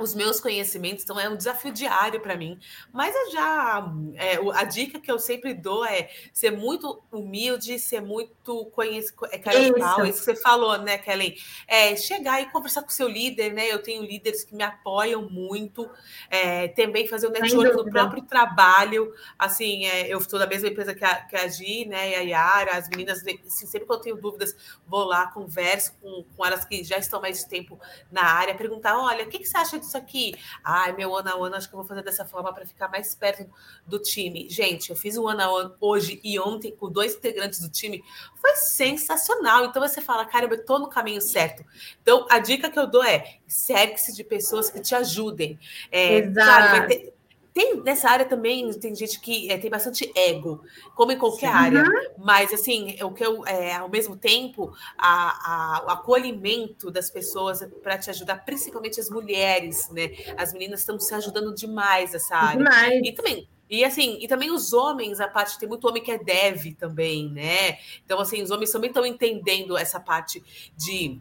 [0.00, 2.58] os meus conhecimentos, então é um desafio diário para mim.
[2.92, 3.92] Mas eu já.
[4.14, 9.26] É, a dica que eu sempre dou é ser muito humilde, ser muito conhecido.
[9.30, 10.04] É, isso.
[10.06, 11.36] isso que você falou, né, Kellen?
[11.68, 13.66] É, chegar e conversar com o seu líder, né?
[13.66, 15.88] Eu tenho líderes que me apoiam muito,
[16.30, 19.12] é, também fazer o network no próprio trabalho.
[19.38, 22.10] Assim, é, eu estou na mesma empresa que a, que a Gi, né?
[22.10, 26.24] E a Yara, as meninas, assim, sempre que eu tenho dúvidas, vou lá, converso com,
[26.34, 27.78] com elas que já estão mais de tempo
[28.10, 29.89] na área, perguntar: olha, o que, que você acha disso?
[29.90, 30.34] Isso aqui.
[30.64, 33.14] Ai, meu one on one, acho que eu vou fazer dessa forma para ficar mais
[33.14, 33.50] perto
[33.86, 34.48] do time.
[34.48, 38.02] Gente, eu fiz o one on one hoje e ontem com dois integrantes do time.
[38.36, 39.66] Foi sensacional.
[39.66, 41.64] Então você fala, caramba, eu tô no caminho certo.
[42.02, 45.58] Então a dica que eu dou é cerque-se de pessoas que te ajudem.
[45.90, 46.34] É, Exato.
[46.34, 47.14] Claro, vai ter,
[47.52, 50.62] tem nessa área também tem gente que é, tem bastante ego,
[50.94, 51.56] como em qualquer Sim.
[51.56, 51.84] área.
[52.18, 57.66] Mas assim, o que eu é, ao mesmo tempo a, a, o acolhimento das pessoas
[57.82, 60.10] para te ajudar, principalmente as mulheres, né?
[60.36, 62.58] As meninas estão se ajudando demais nessa área.
[62.58, 63.00] Demais.
[63.04, 66.18] E também e assim, e também os homens, a parte, tem muito homem que é
[66.18, 67.78] dev também, né?
[68.04, 70.42] Então, assim, os homens também estão entendendo essa parte
[70.76, 71.20] de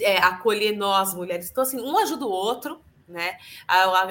[0.00, 1.50] é, acolher nós, mulheres.
[1.50, 3.36] Então, assim, um ajuda o outro, né?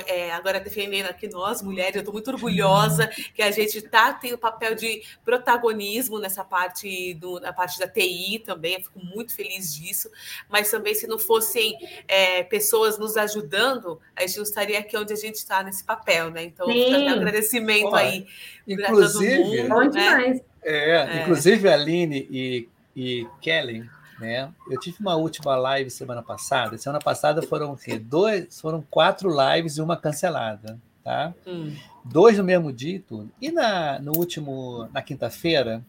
[0.07, 4.37] É, agora defendendo aqui nós, mulheres, eu estou muito orgulhosa que a gente tá tendo
[4.37, 9.73] papel de protagonismo nessa parte do, na parte da TI também, eu fico muito feliz
[9.73, 10.09] disso,
[10.49, 11.77] mas também se não fossem
[12.07, 16.29] é, pessoas nos ajudando, a gente não estaria aqui onde a gente está nesse papel,
[16.29, 16.43] né?
[16.43, 18.27] Então, um agradecimento Olha, aí
[18.67, 19.93] inclusive, todo mundo.
[19.93, 20.41] Né?
[20.63, 23.89] É, é, inclusive, Aline e, e Kellen
[24.19, 24.51] né?
[24.69, 26.77] Eu tive uma última live semana passada.
[26.77, 27.99] Semana passada foram o?
[27.99, 31.33] Dois, foram quatro lives e uma cancelada, tá?
[31.45, 31.75] Hum.
[32.03, 33.29] Dois no mesmo dito.
[33.41, 35.83] E na, no último, na quinta-feira,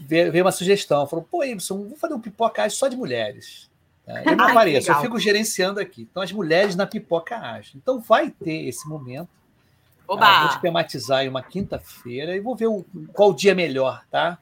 [0.00, 1.06] veio uma sugestão.
[1.06, 3.70] Falou, pô, Ibson, vou fazer um pipoca só de mulheres.
[4.04, 4.22] Tá?
[4.24, 6.02] Eu não apareço, eu fico gerenciando aqui.
[6.02, 7.72] Então, as mulheres na pipoca agem.
[7.76, 9.28] Então, vai ter esse momento.
[9.28, 10.12] Tá?
[10.14, 10.20] Oba!
[10.20, 10.40] Tá?
[10.42, 14.38] Vou te tematizar em uma quinta-feira e vou ver o, qual dia melhor, tá?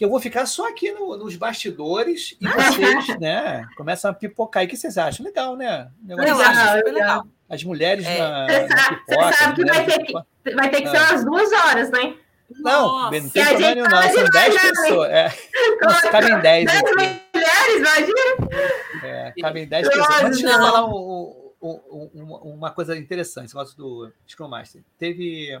[0.00, 4.62] Que eu vou ficar só aqui no, nos bastidores e vocês, né, começam a pipocar.
[4.62, 5.26] E o que vocês acham?
[5.26, 5.90] Legal, né?
[6.02, 7.26] Legal, legal, legal.
[7.46, 8.18] As mulheres é.
[8.18, 9.26] na, na pipoca.
[9.26, 11.10] Você sabe que vai ter que, vai ter que ser ah.
[11.10, 12.16] umas duas horas, né?
[12.50, 13.20] Não, Nossa.
[13.20, 14.02] não tem problema nenhum, não.
[14.02, 15.10] São dez pessoas.
[15.10, 15.34] É.
[15.82, 16.64] Nossa, cabem dez.
[16.64, 19.04] Dez mulheres, imagina.
[19.04, 20.22] É, cabem dez pessoas.
[20.22, 24.82] Antes de falar um, um, um, uma coisa interessante, esse negócio do Scrum Master.
[24.98, 25.60] Teve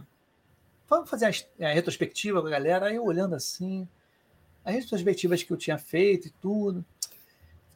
[0.88, 2.86] vamos fazer a, a retrospectiva com a galera.
[2.86, 3.86] Aí eu olhando assim,
[4.70, 6.84] as retrospectivas que eu tinha feito e tudo.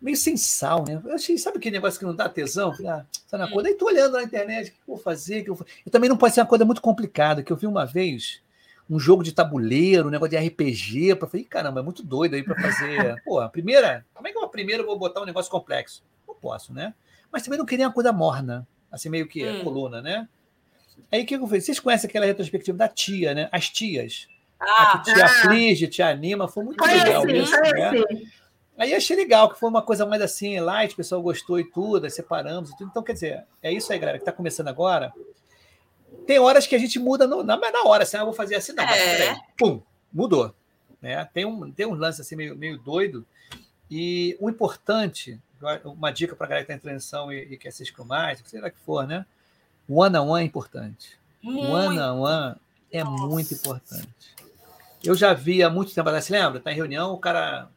[0.00, 1.00] Meio sem sal, né?
[1.04, 2.72] Eu achei, sabe aquele negócio que não dá tesão?
[2.72, 3.68] Falei, ah, tá na coisa.
[3.68, 5.42] Aí tô olhando na internet, o que eu vou fazer?
[5.42, 5.66] Que eu, vou...
[5.84, 8.42] eu também não pode ser uma coisa muito complicada, que eu vi uma vez
[8.88, 12.42] um jogo de tabuleiro, um negócio de RPG, para falei, caramba, é muito doido aí
[12.42, 13.20] para fazer.
[13.24, 16.02] Pô, a primeira, como é que eu primeiro eu vou botar um negócio complexo?
[16.28, 16.94] Não posso, né?
[17.32, 19.64] Mas também não queria uma coisa morna, assim meio que hum.
[19.64, 20.28] coluna, né?
[21.10, 21.64] Aí o que eu fiz?
[21.64, 23.48] Vocês conhecem aquela retrospectiva da tia, né?
[23.50, 24.28] As tias.
[24.66, 25.24] Ah, que te ah.
[25.24, 27.92] aflige, te anima, foi muito conheci, legal isso, né?
[28.76, 32.04] Aí achei legal, que foi uma coisa mais assim, light, o pessoal gostou e tudo,
[32.04, 32.88] aí separamos e tudo.
[32.90, 35.12] Então, quer dizer, é isso aí, galera, que está começando agora.
[36.26, 38.72] Tem horas que a gente muda no, na, na hora, assim, ah, vou fazer assim,
[38.72, 39.36] não, é.
[39.56, 39.80] pum,
[40.12, 40.52] mudou.
[41.00, 41.24] Né?
[41.32, 43.24] Tem, um, tem um lance assim meio, meio doido.
[43.90, 45.38] E o importante,
[45.84, 48.60] uma dica para a galera que está em transição e, e quer se escrumar, sei
[48.60, 49.24] lá que for, né?
[49.86, 51.18] O one on one é importante.
[51.44, 52.56] O one on one
[52.90, 54.08] é muito importante.
[55.04, 56.58] Eu já vi há muito tempo se lembra?
[56.58, 57.68] Está em reunião, o cara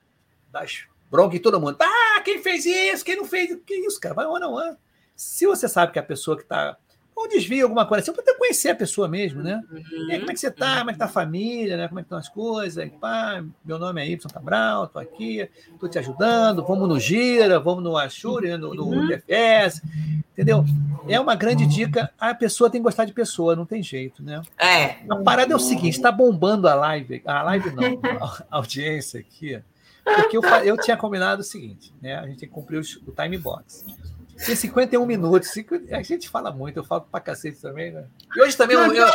[0.52, 0.64] dá
[1.10, 1.78] bronca em todo mundo.
[1.82, 3.04] Ah, quem fez isso?
[3.04, 3.58] Quem não fez?
[3.66, 4.16] Que isso, cara?
[4.16, 4.78] Vai one on one.
[5.16, 6.78] Se você sabe que a pessoa que está
[7.18, 9.60] ou desvia alguma coisa assim, para conhecer a pessoa mesmo, né?
[9.72, 10.20] Uhum.
[10.20, 10.78] como é que você tá?
[10.78, 11.88] Como é que tá a família, né?
[11.88, 12.78] Como é que estão as coisas?
[12.78, 15.50] Aí, pá, meu nome é Y Cabral, tô aqui,
[15.80, 19.08] tô te ajudando, vamos no Gira, vamos no Ashuri, no, no uhum.
[19.08, 19.82] DFS,
[20.32, 20.64] entendeu?
[21.08, 24.44] É uma grande dica, a pessoa tem que gostar de pessoa, não tem jeito, né?
[24.60, 24.98] É.
[25.10, 29.60] A parada é o seguinte, tá bombando a live, a live não, a audiência aqui,
[30.04, 32.16] porque eu, eu tinha combinado o seguinte, né?
[32.16, 33.84] A gente tem que cumprir o time box.
[34.46, 35.52] Tem 51 minutos.
[35.92, 38.06] A gente fala muito, eu falo pra cacete também, né?
[38.36, 38.78] E hoje também.
[38.78, 39.08] Eu, eu,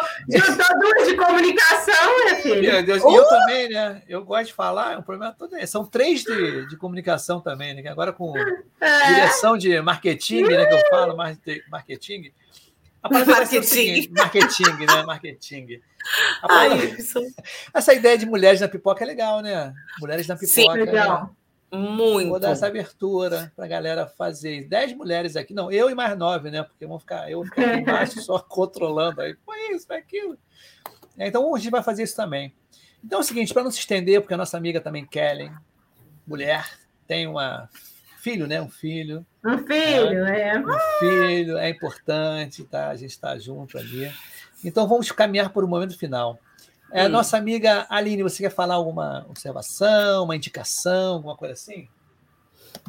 [0.81, 2.73] duas de comunicação, meu filho.
[2.73, 3.11] Meu Deus, uh!
[3.11, 4.03] E eu também, né?
[4.09, 5.64] Eu gosto de falar, o problema todo é.
[5.64, 7.89] São três de, de comunicação também, né?
[7.89, 8.37] Agora com
[8.81, 9.14] é.
[9.14, 10.66] direção de marketing, né?
[10.66, 11.62] Que eu falo, marketing.
[11.70, 12.33] Marketing.
[13.62, 15.03] Seguinte, marketing, né?
[15.05, 15.81] Marketing.
[16.49, 16.97] Ai,
[17.75, 19.73] essa ideia de mulheres na pipoca é legal, né?
[20.01, 20.53] Mulheres na pipoca.
[20.53, 21.25] Sim, legal.
[21.25, 21.31] Né?
[21.73, 22.29] Muito.
[22.29, 24.68] Vou dar essa abertura para a galera fazer.
[24.68, 26.62] Dez mulheres aqui, não, eu e mais nove, né?
[26.62, 29.35] Porque vão ficar, eu vou ficar aqui embaixo só controlando aí.
[29.45, 30.39] Foi isso, foi aquilo.
[31.16, 32.55] É, então hoje a gente vai fazer isso também.
[33.03, 35.53] Então é o seguinte, para não se estender, porque a nossa amiga também, Kellen,
[36.27, 36.68] mulher,
[37.07, 37.68] tem uma
[38.18, 38.61] filho, né?
[38.61, 39.27] Um filho.
[39.45, 40.51] Um filho, né?
[40.51, 40.59] é.
[40.59, 42.91] Um filho, é importante, tá?
[42.91, 44.12] A gente está junto ali.
[44.64, 46.39] Então vamos caminhar por um momento final.
[46.93, 47.09] É, hum.
[47.09, 51.88] Nossa amiga Aline, você quer falar alguma observação, uma indicação, alguma coisa assim?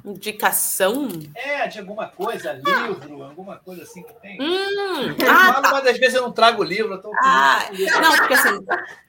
[0.04, 1.08] Indicação?
[1.34, 4.42] É, de alguma coisa, livro, alguma coisa assim que tem.
[4.42, 5.72] Hum, ah, falo, tá.
[5.72, 6.94] mas às vezes eu não trago livro.
[6.94, 7.70] Eu tô ah,
[8.02, 8.60] não, porque assim.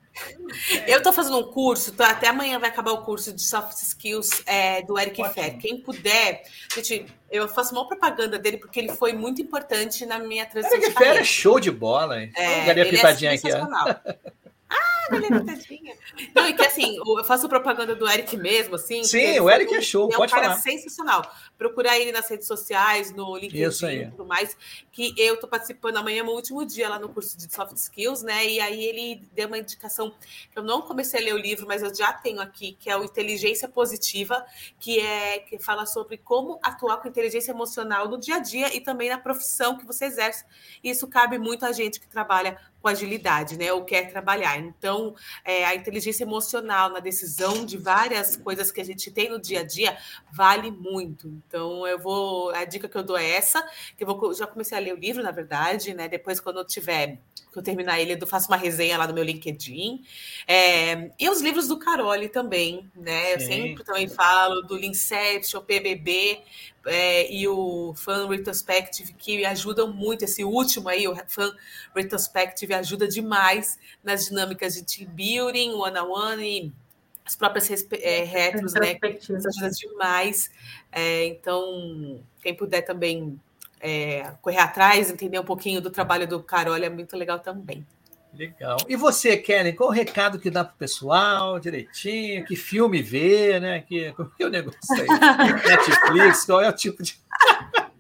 [0.87, 4.45] Eu estou fazendo um curso, tá, até amanhã vai acabar o curso de soft skills
[4.47, 5.59] é, do Eric Fer.
[5.59, 10.47] Quem puder, gente, eu faço uma propaganda dele porque ele foi muito importante na minha
[10.47, 10.79] transição.
[10.79, 12.33] Eric Fer é show de bola, hein?
[12.37, 13.49] É, Olha a pitadinha é aqui.
[13.53, 14.35] Ó.
[14.75, 19.03] Ah, ele é Não, e que assim, eu faço propaganda do Eric mesmo, assim.
[19.05, 20.61] Sim, o Eric é show, é um pode cara falar.
[20.61, 21.23] sensacional.
[21.59, 24.57] Procurar ele nas redes sociais, no LinkedIn e tudo mais.
[24.91, 28.23] Que eu tô participando amanhã, é meu último dia lá no curso de Soft Skills,
[28.23, 28.47] né?
[28.47, 30.15] E aí ele deu uma indicação
[30.51, 32.97] que eu não comecei a ler o livro, mas eu já tenho aqui, que é
[32.97, 34.45] o Inteligência Positiva,
[34.79, 38.81] que é que fala sobre como atuar com inteligência emocional no dia a dia e
[38.81, 40.45] também na profissão que você exerce.
[40.83, 43.73] E isso cabe muito a gente que trabalha com agilidade, né?
[43.73, 44.59] Ou quer trabalhar.
[44.59, 44.94] Então,
[45.45, 49.61] é, a inteligência emocional na decisão de várias coisas que a gente tem no dia
[49.61, 49.97] a dia
[50.33, 51.29] vale muito.
[51.47, 52.51] Então, eu vou.
[52.51, 53.63] A dica que eu dou é essa,
[53.97, 56.09] que eu vou, já comecei a ler o livro, na verdade, né?
[56.09, 57.19] Depois, quando eu tiver
[57.55, 60.03] que eu terminar ele, eu faço uma resenha lá no meu LinkedIn.
[60.47, 63.35] É, e os livros do Carole também, né?
[63.35, 66.43] Eu sempre também falo do Linception, PBB,
[66.87, 70.25] é, e o Fan Retrospective, que ajudam muito.
[70.25, 71.55] Esse último aí, o Fan
[71.95, 76.73] Retrospective, ajuda demais nas dinâmicas de team building, one-on-one e
[77.25, 78.99] as próprias é, retros, né?
[79.03, 80.51] Ajuda demais.
[80.93, 83.41] É, então, quem puder também
[83.81, 87.87] é, correr atrás, entender um pouquinho do trabalho do Carol, é muito legal também.
[88.37, 88.77] Legal.
[88.89, 92.45] E você, Kellen, qual o recado que dá para o pessoal direitinho?
[92.45, 93.81] Que filme ver, né?
[93.81, 95.07] Que, como é o negócio aí?
[95.69, 97.19] Netflix, qual é o tipo de.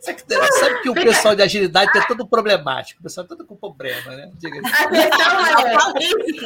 [0.00, 4.10] Sabe que o pessoal de agilidade é todo problemático, o pessoal é todo com problema,
[4.14, 4.30] né?
[4.34, 5.46] Diga a questão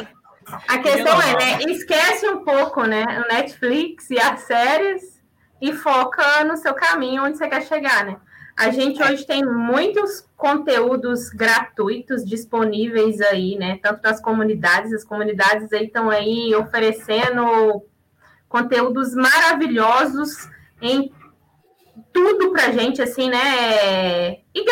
[0.00, 0.08] é,
[0.68, 1.72] a questão é, né?
[1.72, 3.04] Esquece um pouco, né?
[3.04, 5.20] O Netflix e as séries
[5.60, 8.16] e foca no seu caminho onde você quer chegar, né?
[8.56, 13.80] A gente hoje tem muitos conteúdos gratuitos disponíveis aí, né?
[13.82, 17.84] Tanto das comunidades, as comunidades aí estão aí oferecendo
[18.48, 20.48] conteúdos maravilhosos
[20.80, 21.12] em
[22.12, 24.38] tudo para gente, assim, né?
[24.54, 24.64] E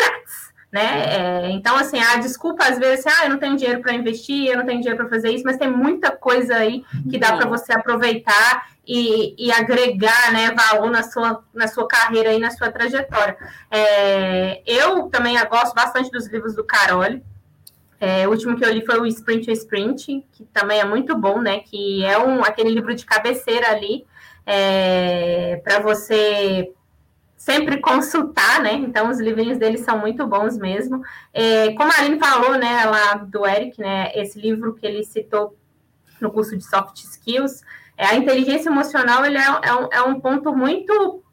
[0.77, 1.45] né?
[1.47, 4.57] É, então, assim, a desculpa às vezes, ah, eu não tenho dinheiro para investir, eu
[4.57, 7.73] não tenho dinheiro para fazer isso, mas tem muita coisa aí que dá para você
[7.73, 13.35] aproveitar e, e, agregar né, valor na sua, na sua carreira e na sua trajetória.
[13.71, 17.23] É, eu também gosto bastante dos livros do Carole.
[17.99, 21.41] É, o último que eu li foi o Sprint Sprint, que também é muito bom,
[21.41, 21.59] né?
[21.59, 24.05] Que é um, aquele livro de cabeceira ali
[24.45, 26.71] é, para você
[27.37, 28.73] sempre consultar, né?
[28.73, 31.01] Então, os livrinhos dele são muito bons mesmo.
[31.31, 35.55] É, como a Aline falou, né, lá do Eric, né, esse livro que ele citou
[36.19, 37.61] no curso de Soft Skills,
[37.95, 41.23] é, a inteligência emocional ele é, é, um, é um ponto muito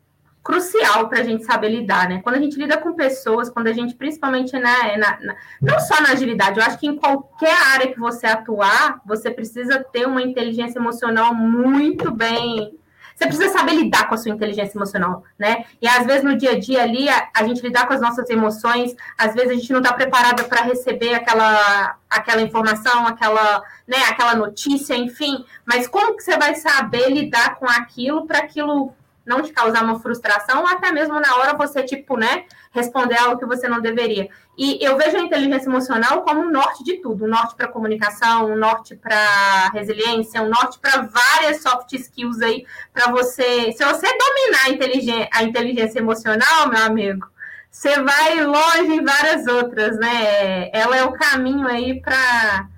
[0.43, 2.21] crucial para a gente saber lidar, né?
[2.23, 6.03] Quando a gente lida com pessoas, quando a gente, principalmente na, na, na, não só
[6.03, 10.21] na agilidade, eu acho que em qualquer área que você atuar, você precisa ter uma
[10.21, 12.79] inteligência emocional muito bem
[13.15, 15.65] você precisa saber lidar com a sua inteligência emocional, né?
[15.81, 18.29] E às vezes no dia a dia ali, a, a gente lidar com as nossas
[18.29, 23.99] emoções, às vezes a gente não está preparada para receber aquela, aquela informação, aquela, né,
[24.09, 25.45] aquela notícia, enfim.
[25.65, 28.93] Mas como que você vai saber lidar com aquilo para aquilo
[29.25, 33.39] não te causar uma frustração, ou até mesmo na hora você, tipo, né, responder algo
[33.39, 34.29] que você não deveria.
[34.57, 38.53] E eu vejo a inteligência emocional como um norte de tudo, um norte para comunicação,
[38.53, 44.07] um norte para resiliência, um norte para várias soft skills aí, para você, se você
[44.07, 47.27] dominar a inteligência, a inteligência emocional, meu amigo,
[47.69, 50.71] você vai longe em várias outras, né?
[50.73, 52.69] Ela é o caminho aí para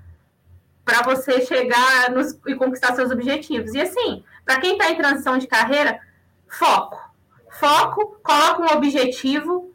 [0.83, 3.73] para você chegar nos, e conquistar seus objetivos.
[3.73, 5.99] E assim, para quem está em transição de carreira,
[6.47, 6.97] foco.
[7.59, 9.69] Foco, coloca um objetivo,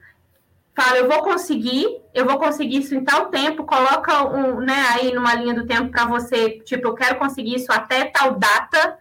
[0.74, 5.12] fala, eu vou conseguir, eu vou conseguir isso em tal tempo, coloca um, né, aí
[5.12, 8.98] numa linha do tempo para você, tipo, eu quero conseguir isso até tal data,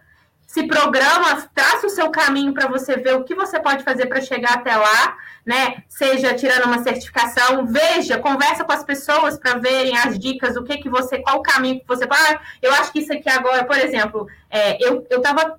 [0.52, 4.20] se programa, traça o seu caminho para você ver o que você pode fazer para
[4.20, 5.16] chegar até lá,
[5.46, 5.82] né?
[5.88, 10.76] Seja tirando uma certificação, veja, conversa com as pessoas para verem as dicas, o que
[10.76, 12.04] que você, qual o caminho que você.
[12.04, 15.58] Ah, eu acho que isso aqui agora, por exemplo, é, eu, eu tava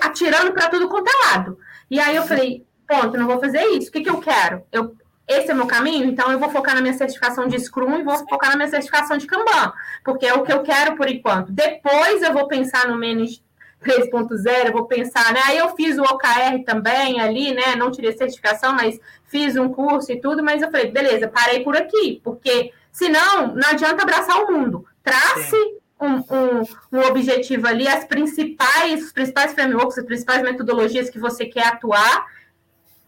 [0.00, 1.58] atirando para tudo quanto é lado.
[1.90, 3.90] E aí eu falei, ponto, não vou fazer isso.
[3.90, 4.62] O que, que eu quero?
[4.72, 4.96] Eu,
[5.26, 8.02] esse é o meu caminho, então eu vou focar na minha certificação de Scrum e
[8.02, 9.72] vou focar na minha certificação de Kanban,
[10.04, 11.50] porque é o que eu quero por enquanto.
[11.50, 13.42] Depois eu vou pensar no Manage
[13.82, 15.40] 3.0, eu vou pensar, né?
[15.44, 17.74] Aí eu fiz o OKR também ali, né?
[17.74, 21.76] Não tirei certificação, mas fiz um curso e tudo, mas eu falei, beleza, parei por
[21.76, 24.86] aqui, porque senão não adianta abraçar o mundo.
[25.02, 25.56] Trace
[26.00, 26.62] um, um,
[26.92, 32.26] um, objetivo ali, as principais, os principais frameworks, as principais metodologias que você quer atuar,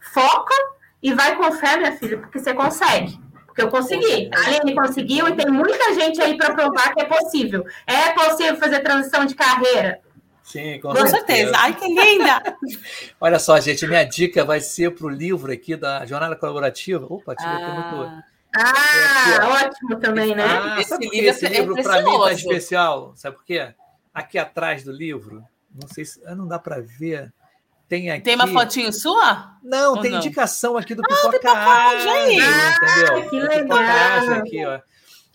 [0.01, 0.55] foca
[1.07, 3.17] e vai com fé, minha filha, porque você consegue.
[3.47, 4.29] Porque eu consegui.
[4.35, 7.65] A Aline conseguiu e tem muita gente aí para provar que é possível.
[7.87, 10.01] É possível fazer transição de carreira.
[10.43, 11.17] Sim, com, com certeza.
[11.17, 11.53] certeza.
[11.59, 12.43] Ai, que linda!
[13.21, 17.07] Olha só, gente, minha dica vai ser para o livro aqui da Jornada Colaborativa.
[17.09, 17.69] Opa, tive ah.
[17.69, 18.25] muito
[18.59, 20.45] ah, ótimo também, né?
[20.45, 23.13] Ah, esse livro, esse livro é para mim tá especial?
[23.15, 23.73] Sabe por quê?
[24.13, 27.33] Aqui atrás do livro, não sei se ah, não dá para ver.
[27.89, 28.23] Tem aqui.
[28.23, 29.57] Tem uma fotinho sua?
[29.63, 30.19] Não, Ou tem não?
[30.19, 33.17] indicação aqui do ah, Pipoca Ágil, entendeu?
[33.17, 34.31] Ah, que legal.
[34.35, 34.81] Aqui, ó.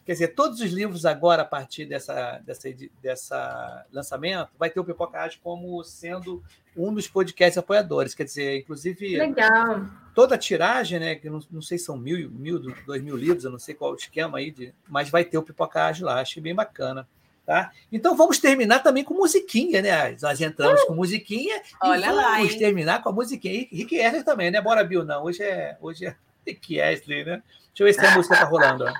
[0.06, 2.70] Quer dizer, todos os livros agora, a partir dessa, dessa,
[3.02, 6.44] dessa lançamento, vai ter o Pipoca Ágil como sendo
[6.76, 8.14] um dos podcasts apoiadores.
[8.14, 9.18] Quer dizer, inclusive.
[9.18, 9.86] Legal.
[10.14, 11.16] Toda a tiragem, né?
[11.16, 13.92] Que não, não sei se são mil, mil, dois mil livros, eu não sei qual
[13.92, 16.20] o esquema aí, de, mas vai ter o Pipoca Ágil lá.
[16.20, 17.08] Achei bem bacana.
[17.52, 17.70] Tá?
[17.92, 20.16] Então vamos terminar também com musiquinha, né?
[20.22, 23.68] Nós entramos uh, com musiquinha olha e lá, vamos terminar com a musiquinha.
[23.70, 24.62] Rick Astley também, né?
[24.62, 25.26] Bora, Bill, não.
[25.26, 26.16] Hoje é, hoje é
[26.48, 27.44] Rick Astley, né?
[27.76, 28.86] Deixa eu ver se a música tá rolando.
[28.86, 28.94] Ó.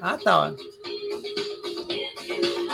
[0.00, 0.38] Ah, tá.
[0.38, 0.52] Ó.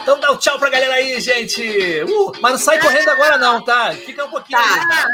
[0.03, 1.63] Então dá um tchau pra galera aí, gente.
[2.03, 3.95] Uh, mas não sai correndo agora, não, tá?
[3.95, 4.61] Fica um pouquinho.
[4.61, 5.09] Tá?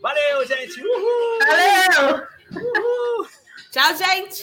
[0.00, 0.80] Valeu, gente.
[0.80, 1.38] Uhul.
[1.46, 2.22] Valeu.
[2.52, 3.28] Uhul.
[3.70, 4.40] Tchau, gente.